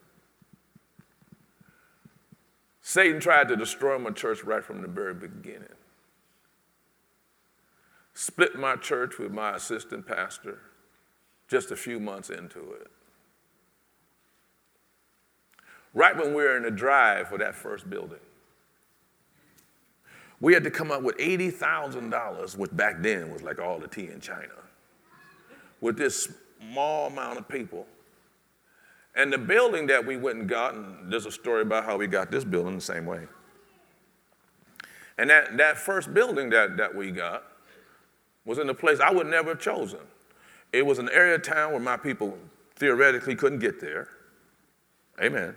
[2.87, 5.67] Satan tried to destroy my church right from the very beginning.
[8.13, 10.61] Split my church with my assistant pastor
[11.49, 12.87] just a few months into it.
[15.93, 18.21] Right when we were in the drive for that first building,
[20.39, 24.07] we had to come up with $80,000, which back then was like all the tea
[24.07, 24.47] in China,
[25.81, 26.31] with this
[26.61, 27.85] small amount of people.
[29.17, 32.05] And the building that we went and got, and there's a story about how we
[32.05, 33.25] got this building the same way.
[35.17, 37.43] And that, that first building that, that we got
[38.45, 39.99] was in a place I would never have chosen.
[40.71, 42.37] It was an area of town where my people
[42.75, 44.07] theoretically couldn't get there.
[45.19, 45.55] Amen.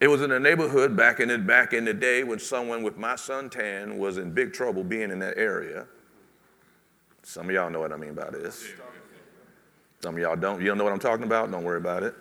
[0.00, 2.96] It was in a neighborhood back in the, back in the day when someone with
[2.96, 5.86] my suntan was in big trouble being in that area.
[7.22, 8.66] Some of y'all know what I mean by this.
[10.00, 10.60] Some of y'all don't.
[10.60, 11.50] You don't know what I'm talking about?
[11.50, 12.14] Don't worry about it.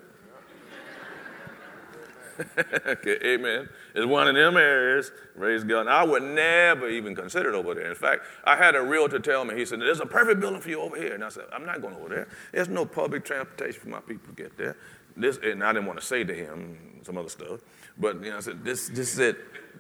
[2.87, 3.69] Okay, amen.
[3.95, 5.87] It's one of them areas, raise God.
[5.87, 7.89] I would never even consider it over there.
[7.89, 10.69] In fact, I had a realtor tell me, he said, There's a perfect building for
[10.69, 11.13] you over here.
[11.13, 12.27] And I said, I'm not going over there.
[12.51, 14.77] There's no public transportation for my people to get there.
[15.15, 17.61] This, and I didn't want to say to him some other stuff,
[17.97, 19.37] but you know, I said, This, this is it.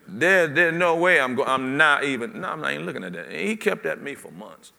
[0.07, 3.13] There, there's no way I'm going, I'm not even, no, I'm not even looking at
[3.13, 3.27] that.
[3.27, 4.71] And he kept at me for months.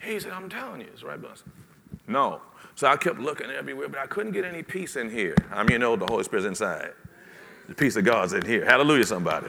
[0.00, 2.40] He said, I'm telling you, it's right, I No,
[2.74, 5.36] so I kept looking everywhere, but I couldn't get any peace in here.
[5.52, 6.92] I mean, you know, the Holy Spirit's inside.
[7.68, 8.64] The peace of God's in here.
[8.64, 9.46] Hallelujah, somebody.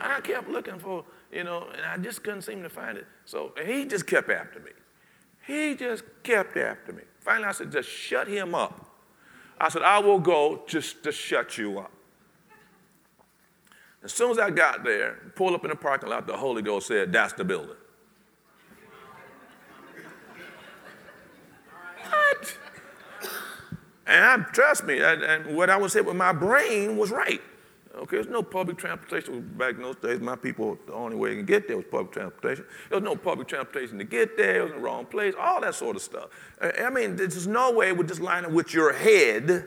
[0.00, 3.06] I kept looking for, you know, and I just couldn't seem to find it.
[3.24, 4.72] So he just kept after me.
[5.46, 7.02] He just kept after me.
[7.20, 8.86] Finally, I said, just shut him up.
[9.58, 11.92] I said, I will go just to shut you up.
[14.02, 16.86] As soon as I got there, pulled up in the parking lot, the Holy Ghost
[16.86, 17.76] said, That's the building.
[24.10, 27.40] And I, trust me, I, and what I was saying with my brain was right.
[27.94, 30.20] Okay, there's no public transportation back in those days.
[30.20, 32.64] My people, the only way they can get there was public transportation.
[32.88, 34.60] There was no public transportation to get there.
[34.60, 35.34] It was in the wrong place.
[35.38, 36.28] All that sort of stuff.
[36.60, 39.66] I mean, there's no way with line up with your head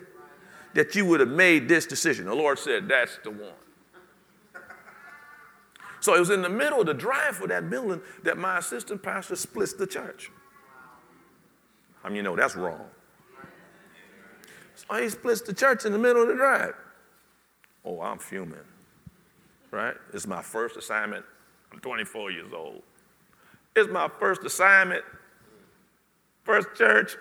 [0.74, 2.26] that you would have made this decision.
[2.26, 3.54] The Lord said, "That's the one."
[6.02, 9.02] So it was in the middle of the drive for that building that my assistant
[9.02, 10.32] pastor splits the church.
[12.04, 12.90] I mean, you know that's wrong.
[14.88, 16.74] So he splits the church in the middle of the drive.
[17.86, 18.60] Oh, I'm fuming.
[19.72, 19.96] Right?
[20.14, 21.26] It's my first assignment.
[21.72, 22.84] I'm 24 years old.
[23.76, 25.04] It's my first assignment,
[26.44, 27.16] first church.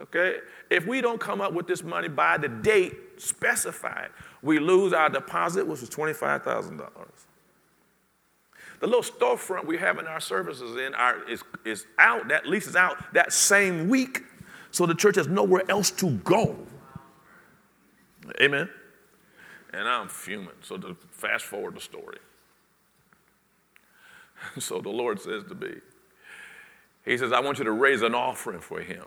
[0.00, 0.36] Okay?
[0.70, 4.10] If we don't come up with this money by the date specified,
[4.42, 6.86] we lose our deposit, which was $25,000.
[8.80, 12.68] The little storefront we have in our services in our, is, is out, that lease
[12.68, 14.22] is out that same week
[14.78, 16.56] so the church has nowhere else to go.
[18.40, 18.70] Amen.
[19.72, 20.54] And I'm fuming.
[20.62, 22.18] So to fast forward the story.
[24.60, 25.80] So the Lord says to me,
[27.04, 29.06] He says, I want you to raise an offering for him.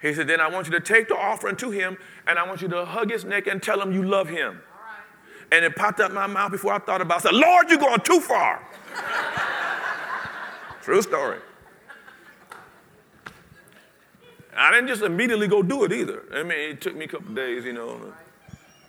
[0.00, 2.62] He said, Then I want you to take the offering to him and I want
[2.62, 4.60] you to hug his neck and tell him you love him.
[5.52, 7.28] And it popped out my mouth before I thought about it.
[7.28, 8.60] I said, Lord, you're going too far.
[10.82, 11.38] True story.
[14.54, 16.24] I didn't just immediately go do it either.
[16.34, 18.12] I mean, it took me a couple days, you know,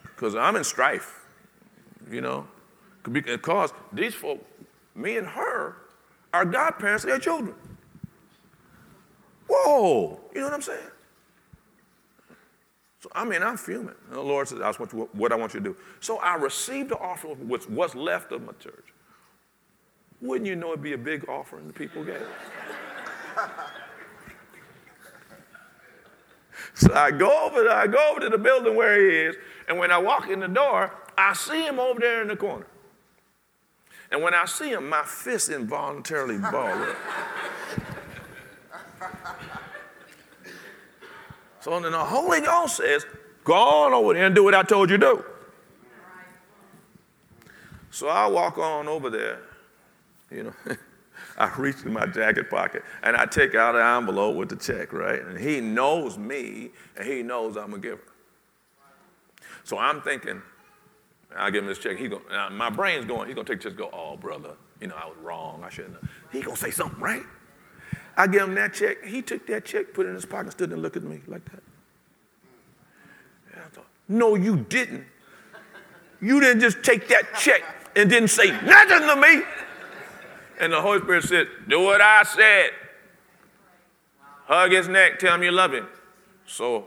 [0.04, 1.26] because I'm in strife,
[2.12, 2.48] you know,
[3.04, 4.46] because these folk,
[4.96, 5.78] me and her,
[6.34, 7.54] are godparents of their children.
[9.48, 10.80] Whoa, you know what I'm saying?
[13.02, 13.96] So, I mean, I'm fuming.
[14.08, 15.76] And the Lord says, That's what, what I want you to do.
[16.00, 18.93] So I received the offering with what's left of my church.
[20.24, 22.26] Wouldn't you know it'd be a big offering the people gave?
[26.74, 29.36] so I go over, I go over to the building where he is,
[29.68, 32.66] and when I walk in the door, I see him over there in the corner.
[34.12, 36.96] And when I see him, my fist involuntarily ball up.
[41.60, 43.06] so then the Holy Ghost says,
[43.44, 45.26] Go on over there and do what I told you to do.
[47.92, 49.42] So I walk on over there,
[50.34, 50.54] you know.
[51.38, 54.94] I reach in my jacket pocket and I take out an envelope with the check,
[54.94, 55.22] right?
[55.22, 58.02] And he knows me and he knows I'm a giver.
[59.64, 60.42] So I'm thinking,
[61.36, 61.98] I give him this check.
[61.98, 62.22] He go,
[62.52, 65.64] my brain's going, he's gonna take this go, oh brother, you know, I was wrong.
[65.64, 66.10] I shouldn't have.
[66.32, 67.24] He gonna say something, right?
[68.16, 69.04] I give him that check.
[69.04, 71.46] He took that check, put it in his pocket, stood and looked at me like
[71.46, 71.64] that.
[73.54, 75.06] And I thought, no, you didn't.
[76.22, 77.62] You didn't just take that check
[77.96, 79.44] and didn't say nothing to me.
[80.64, 82.70] And the Holy Spirit said, Do what I said.
[84.46, 85.86] Hug his neck, tell him you love him.
[86.46, 86.86] So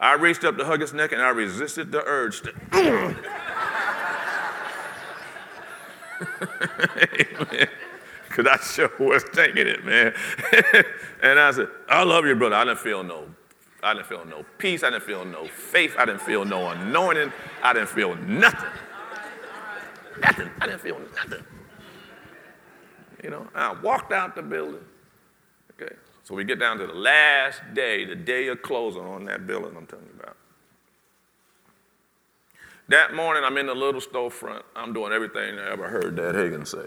[0.00, 2.52] I reached up to hug his neck and I resisted the urge to.
[8.28, 10.12] Because I sure was taking it, man.
[11.22, 12.56] and I said, I love you, brother.
[12.56, 13.28] I didn't feel no,
[13.80, 14.82] I didn't feel no peace.
[14.82, 15.94] I didn't feel no faith.
[15.96, 17.32] I didn't feel no anointing.
[17.62, 18.70] I didn't feel nothing.
[20.20, 20.50] Nothing.
[20.60, 21.44] I didn't feel nothing.
[23.24, 24.84] You know, I walked out the building.
[25.72, 25.94] Okay.
[26.24, 29.74] So we get down to the last day, the day of closing on that building
[29.76, 30.36] I'm telling you about.
[32.88, 34.62] That morning, I'm in the little storefront.
[34.76, 36.84] I'm doing everything I ever heard Dad Hagin say.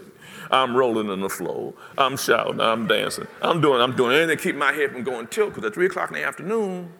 [0.48, 1.74] I'm rolling in the flow.
[1.98, 2.60] I'm shouting.
[2.60, 3.26] I'm dancing.
[3.42, 3.80] I'm doing.
[3.80, 5.50] I'm doing anything to keep my head from going tilt.
[5.54, 6.92] Because at three o'clock in the afternoon,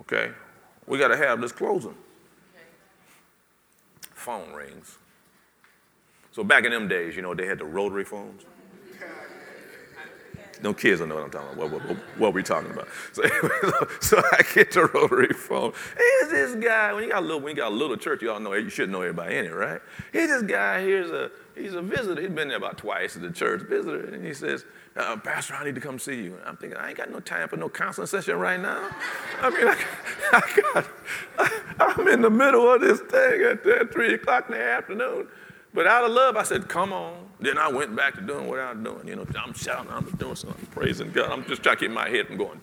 [0.00, 0.30] okay,
[0.86, 1.94] we got to have this closing.
[4.14, 4.96] Phone rings.
[6.32, 8.44] So back in them days, you know, they had the rotary phones.
[10.62, 11.70] No kids don't know what I'm talking about.
[11.70, 12.88] What, what, what, we talking about?
[13.12, 13.48] So, anyway,
[14.00, 15.72] so, I get the rotary phone.
[15.96, 16.92] Here's this guy.
[16.92, 18.68] When you got a little, when you got a little church, you all know you
[18.68, 19.80] should know everybody in it, right?
[20.12, 20.82] Here's this guy.
[20.82, 22.20] Here's a he's a visitor.
[22.20, 24.64] He's been there about twice as a church visitor, and he says,
[24.96, 27.20] uh, "Pastor, I need to come see you." And I'm thinking, I ain't got no
[27.20, 28.90] time for no counseling session right now.
[29.40, 29.84] I mean, I,
[30.32, 30.86] I got,
[31.38, 31.62] I,
[31.98, 35.26] I'm in the middle of this thing at, at three o'clock in the afternoon.
[35.72, 37.28] But out of love, I said, come on.
[37.38, 39.06] Then I went back to doing what I was doing.
[39.08, 41.30] You know, I'm shouting, I'm doing something, praising God.
[41.30, 42.60] I'm just trying to keep my head from going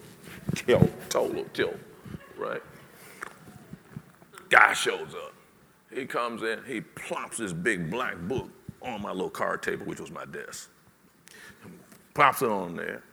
[0.55, 1.77] tilt, total tilt,
[2.37, 2.61] right?
[4.49, 5.33] Guy shows up.
[5.91, 8.49] He comes in, he plops this big black book
[8.81, 10.69] on my little card table, which was my desk.
[12.13, 13.03] Plops it on there.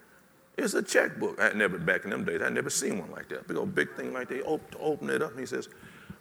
[0.57, 1.41] It's a checkbook.
[1.41, 3.49] I never, back in them days, I never seen one like that.
[3.49, 4.45] Big old big thing like that.
[4.45, 5.69] Open, open it up, and he says,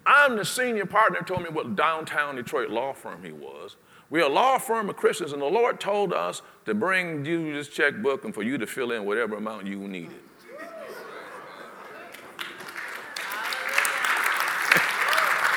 [0.05, 3.77] I'm the senior partner, told me what downtown Detroit law firm he was.
[4.09, 7.67] We're a law firm of Christians, and the Lord told us to bring you this
[7.69, 10.19] checkbook and for you to fill in whatever amount you needed.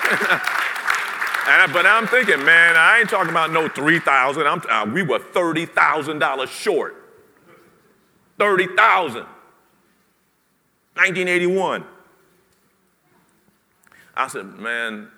[1.48, 5.18] I, but I'm thinking, man, I ain't talking about no 3000 I'm, uh, We were
[5.18, 6.94] $30,000 short.
[8.38, 9.26] 30000
[10.94, 11.84] 1981.
[14.16, 15.08] I said, man,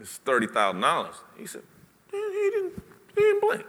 [0.00, 1.14] it's $30,000.
[1.36, 1.62] He said,
[2.10, 2.82] he didn't,
[3.14, 3.66] he didn't blink.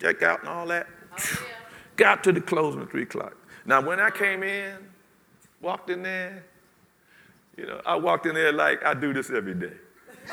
[0.00, 0.86] Check out and all that.
[1.12, 1.46] Oh, yeah.
[1.96, 3.34] Got to the closing at 3 o'clock.
[3.64, 4.76] Now, when I came in,
[5.60, 6.44] walked in there,
[7.56, 9.72] you know, I walked in there like I do this every day.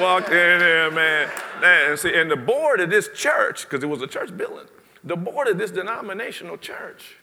[0.00, 1.30] walked in there, man.
[1.62, 4.66] And see, and the board of this church, because it was a church building,
[5.04, 7.16] the board of this denominational church,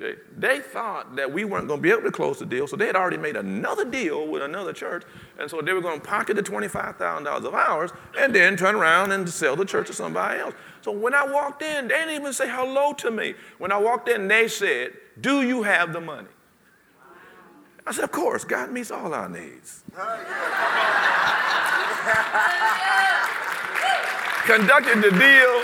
[0.00, 2.76] okay, they thought that we weren't going to be able to close the deal, so
[2.76, 5.04] they had already made another deal with another church,
[5.38, 9.12] and so they were going to pocket the $25,000 of ours and then turn around
[9.12, 10.54] and sell the church to somebody else.
[10.80, 13.34] So when I walked in, they didn't even say hello to me.
[13.58, 16.28] When I walked in, they said, Do you have the money?
[17.86, 19.82] I said, Of course, God meets all our needs.
[24.46, 25.62] Conducted the deal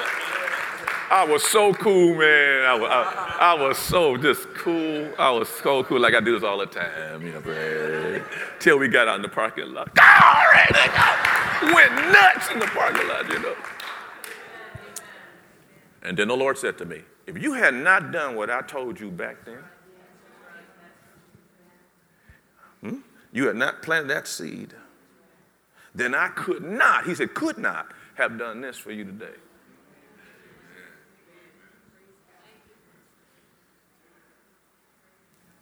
[1.13, 2.63] I was so cool, man.
[2.65, 5.13] I was, I, I, was so just cool.
[5.19, 6.01] I was so cool.
[6.01, 8.25] Like I do this all the time, you know, man.
[8.59, 9.95] Till we got out in the parking lot.
[11.75, 13.55] Went nuts in the parking lot, you know.
[16.03, 18.99] And then the Lord said to me, if you had not done what I told
[18.99, 19.59] you back then,
[22.81, 23.01] hmm,
[23.35, 24.73] you had not planted that seed,
[25.95, 29.37] then I could not, he said, could not have done this for you today.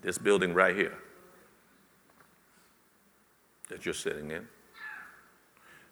[0.03, 0.97] This building right here
[3.69, 4.47] that you're sitting in.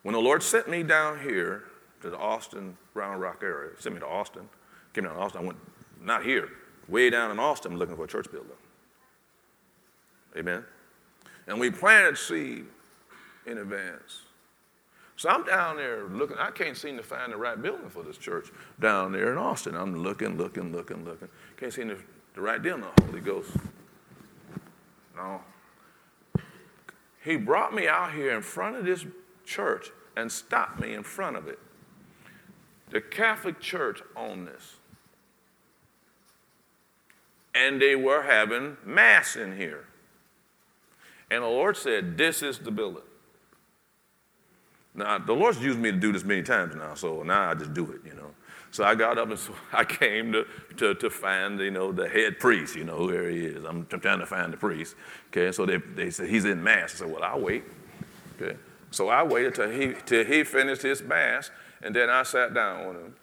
[0.03, 1.65] When the Lord sent me down here
[2.03, 4.49] to the Austin, Round Rock area, sent me to Austin,
[4.95, 5.59] came down to Austin, I went
[6.03, 6.49] not here,
[6.89, 8.51] way down in Austin looking for a church building.
[10.37, 10.65] Amen.
[11.47, 12.67] And we planted seed
[13.47, 14.23] in advance.
[15.17, 16.37] So I'm down there looking.
[16.39, 19.75] I can't seem to find the right building for this church down there in Austin.
[19.75, 21.29] I'm looking, looking, looking, looking.
[21.57, 21.99] Can't seem the,
[22.35, 22.79] the right deal.
[22.79, 23.51] The Holy Ghost.
[25.19, 25.41] No.
[27.25, 29.05] He brought me out here in front of this
[29.45, 31.59] church and stopped me in front of it.
[32.91, 34.77] The Catholic Church owned this.
[37.55, 39.87] And they were having Mass in here.
[41.31, 43.03] And the Lord said, This is the building.
[44.95, 47.75] Now, the Lord's used me to do this many times now, so now I just
[47.75, 48.18] do it, you know.
[48.71, 50.47] So I got up and so I came to,
[50.77, 53.65] to, to find, you know, the head priest, you know, where he is.
[53.65, 54.95] I'm, I'm trying to find the priest.
[55.29, 56.95] Okay, so they, they said, he's in mass.
[56.95, 57.65] I said, well, I'll wait.
[58.41, 58.57] Okay,
[58.91, 61.51] so I waited till he, till he finished his mass,
[61.83, 63.15] and then I sat down with him.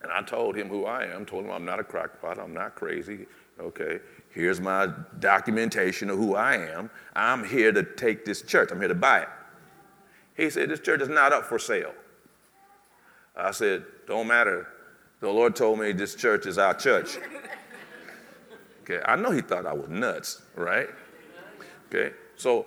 [0.00, 2.76] And I told him who I am, told him I'm not a crackpot, I'm not
[2.76, 3.26] crazy,
[3.58, 3.98] okay?
[4.30, 6.88] Here's my documentation of who I am.
[7.16, 9.28] I'm here to take this church, I'm here to buy it.
[10.36, 11.92] He said, This church is not up for sale.
[13.38, 14.68] I said, Don't matter.
[15.20, 17.18] The Lord told me this church is our church.
[18.82, 20.88] Okay, I know he thought I was nuts, right?
[21.88, 22.66] Okay, so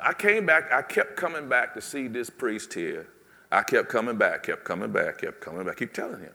[0.00, 3.08] I came back, I kept coming back to see this priest here.
[3.50, 5.76] I kept coming back, kept coming back, kept coming back.
[5.76, 6.32] Keep telling him.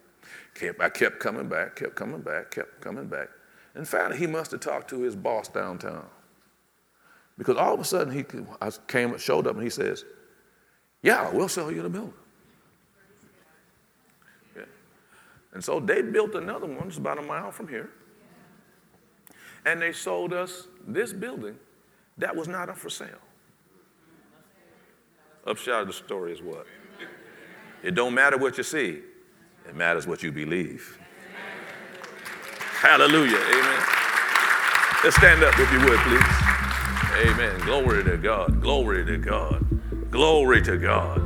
[0.56, 3.28] Kept, I kept coming back, kept coming back, kept coming back.
[3.76, 6.06] And finally, he must have talked to his boss downtown.
[7.38, 8.26] Because all of a sudden, he
[8.62, 10.06] I came, showed up, and he says,
[11.02, 12.14] Yeah, we'll sell you the building.
[15.54, 17.90] And so they built another one, it's about a mile from here.
[19.66, 21.56] And they sold us this building
[22.18, 23.10] that was not up for sale.
[25.46, 26.66] Upshot of the story is what?
[27.82, 29.00] It don't matter what you see,
[29.68, 31.00] it matters what you believe.
[32.82, 33.38] Hallelujah.
[33.38, 33.84] Amen.
[35.04, 36.50] Let's stand up if you would, please.
[37.28, 37.60] Amen.
[37.62, 38.62] Glory to God.
[38.62, 40.12] Glory to God.
[40.12, 41.22] Glory to God.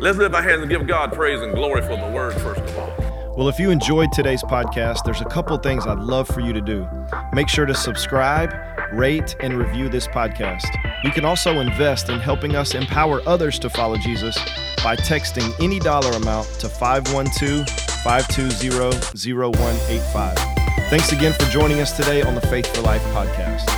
[0.00, 2.78] Let's lift our hands and give God praise and glory for the word, first of
[2.78, 2.87] all.
[3.38, 6.60] Well, if you enjoyed today's podcast, there's a couple things I'd love for you to
[6.60, 6.88] do.
[7.32, 8.52] Make sure to subscribe,
[8.92, 10.66] rate, and review this podcast.
[11.04, 14.36] You can also invest in helping us empower others to follow Jesus
[14.82, 17.68] by texting any dollar amount to 512
[18.02, 18.70] 520
[19.32, 20.34] 0185.
[20.90, 23.77] Thanks again for joining us today on the Faith for Life podcast.